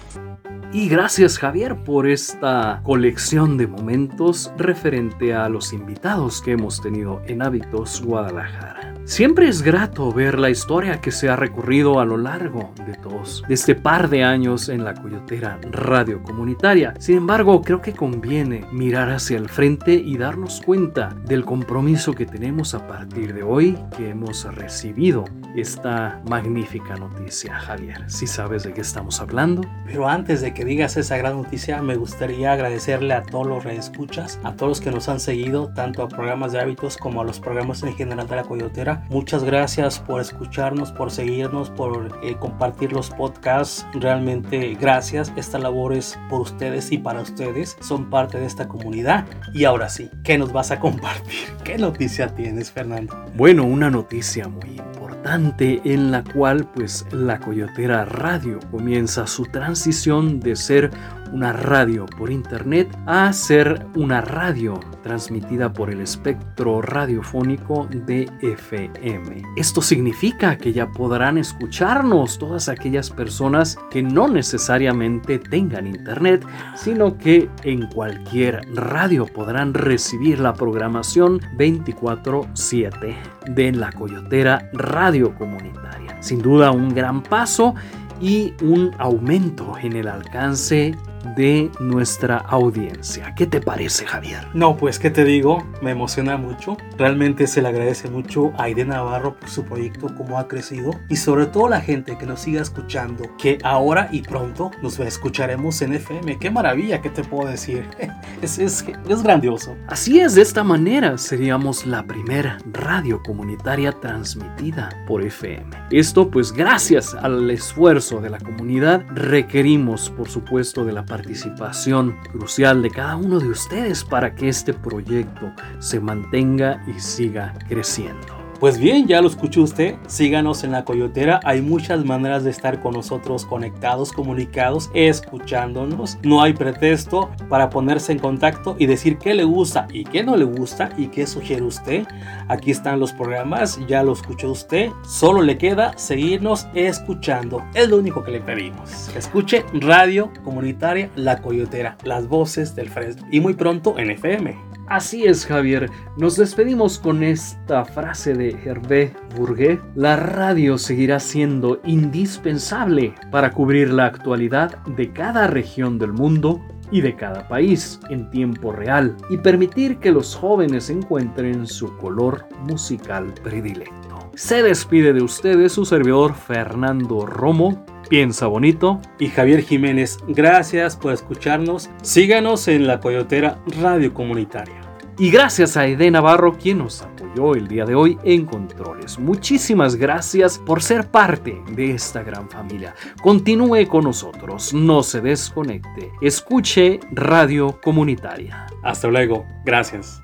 [0.72, 7.22] Y gracias Javier por esta colección de momentos referente a los invitados que hemos tenido
[7.28, 8.85] en Hábitos Guadalajara.
[9.06, 13.44] Siempre es grato ver la historia que se ha recorrido a lo largo de todos,
[13.48, 16.96] de este par de años en la Coyotera Radio Comunitaria.
[16.98, 22.26] Sin embargo, creo que conviene mirar hacia el frente y darnos cuenta del compromiso que
[22.26, 25.26] tenemos a partir de hoy que hemos recibido
[25.56, 28.04] esta magnífica noticia, Javier.
[28.08, 29.62] Si sabes de qué estamos hablando?
[29.86, 34.40] Pero antes de que digas esa gran noticia, me gustaría agradecerle a todos los reescuchas,
[34.44, 37.40] a todos los que nos han seguido, tanto a programas de hábitos como a los
[37.40, 38.95] programas en general de la Coyotera.
[39.10, 43.86] Muchas gracias por escucharnos, por seguirnos, por eh, compartir los podcasts.
[43.94, 45.32] Realmente gracias.
[45.36, 47.78] Esta labor es por ustedes y para ustedes.
[47.82, 49.26] Son parte de esta comunidad.
[49.54, 51.48] Y ahora sí, ¿qué nos vas a compartir?
[51.64, 53.16] ¿Qué noticia tienes, Fernando?
[53.36, 60.40] Bueno, una noticia muy importante en la cual pues la Coyotera Radio comienza su transición
[60.40, 60.92] de ser
[61.32, 69.44] una radio por internet a ser una radio transmitida por el espectro radiofónico de FM.
[69.56, 76.46] Esto significa que ya podrán escucharnos todas aquellas personas que no necesariamente tengan internet,
[76.76, 83.16] sino que en cualquier radio podrán recibir la programación 24/7
[83.48, 86.22] de la Coyotera Radio Comunitaria.
[86.22, 87.76] Sin duda un gran paso
[88.20, 90.96] y un aumento en el alcance
[91.36, 93.34] de nuestra audiencia.
[93.36, 94.48] ¿Qué te parece, Javier?
[94.54, 95.66] No, pues, ¿qué te digo?
[95.82, 96.78] Me emociona mucho.
[96.98, 100.92] Realmente se le agradece mucho a Aide Navarro por su proyecto, cómo ha crecido.
[101.10, 105.82] Y sobre todo la gente que nos siga escuchando, que ahora y pronto nos escucharemos
[105.82, 106.38] en FM.
[106.40, 107.02] ¡Qué maravilla!
[107.02, 107.88] ¿Qué te puedo decir?
[108.42, 109.76] es, es, es grandioso.
[109.88, 115.70] Así es, de esta manera seríamos la primera radio comunitaria transmitida por FM.
[115.92, 122.82] Esto pues gracias al esfuerzo de la comunidad requerimos por supuesto de la participación crucial
[122.82, 125.50] de cada uno de ustedes para que este proyecto
[125.80, 128.35] se mantenga y siga creciendo.
[128.60, 129.96] Pues bien, ya lo escuchó usted.
[130.08, 131.42] Síganos en la Coyotera.
[131.44, 136.18] Hay muchas maneras de estar con nosotros conectados, comunicados, escuchándonos.
[136.24, 140.38] No hay pretexto para ponerse en contacto y decir qué le gusta y qué no
[140.38, 142.08] le gusta y qué sugiere usted.
[142.48, 144.90] Aquí están los programas, ya lo escuchó usted.
[145.06, 147.62] Solo le queda seguirnos escuchando.
[147.74, 149.10] Es lo único que le pedimos.
[149.16, 153.28] Escuche Radio Comunitaria La Coyotera, las voces del Fresno.
[153.32, 154.56] Y muy pronto en FM.
[154.88, 155.90] Así es, Javier.
[156.18, 159.82] Nos despedimos con esta frase de Hervé Bourguet.
[159.96, 166.62] La radio seguirá siendo indispensable para cubrir la actualidad de cada región del mundo
[166.92, 172.46] y de cada país en tiempo real y permitir que los jóvenes encuentren su color
[172.68, 174.30] musical predilecto.
[174.36, 177.86] Se despide de ustedes su servidor Fernando Romo.
[178.10, 179.00] Piensa bonito.
[179.20, 181.90] Y Javier Jiménez, gracias por escucharnos.
[182.02, 184.86] Síganos en la Coyotera Radio Comunitaria.
[185.18, 189.18] Y gracias a Eden Navarro, quien nos apoyó el día de hoy en Controles.
[189.18, 192.94] Muchísimas gracias por ser parte de esta gran familia.
[193.22, 196.12] Continúe con nosotros, no se desconecte.
[196.22, 198.66] Escuche Radio Comunitaria.
[198.84, 200.22] Hasta luego, gracias.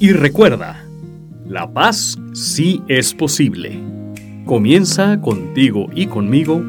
[0.00, 0.84] Y recuerda,
[1.44, 3.80] la paz sí es posible.
[4.46, 6.62] Comienza contigo y conmigo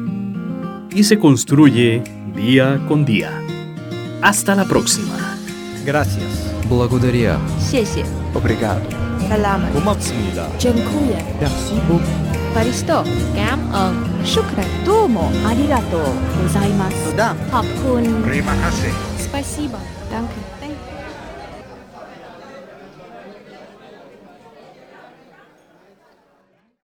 [0.90, 2.02] y se construye
[2.34, 3.30] día con día.
[4.20, 5.36] Hasta la próxima.
[5.86, 6.52] Gracias.
[6.68, 7.38] Благодаря.
[8.34, 8.80] Obrigado.
[11.40, 12.30] Merci beaucoup.
[12.52, 13.04] Paristo.
[13.34, 13.60] Cam
[17.52, 18.24] Хапкун.
[19.18, 19.78] Спасибо.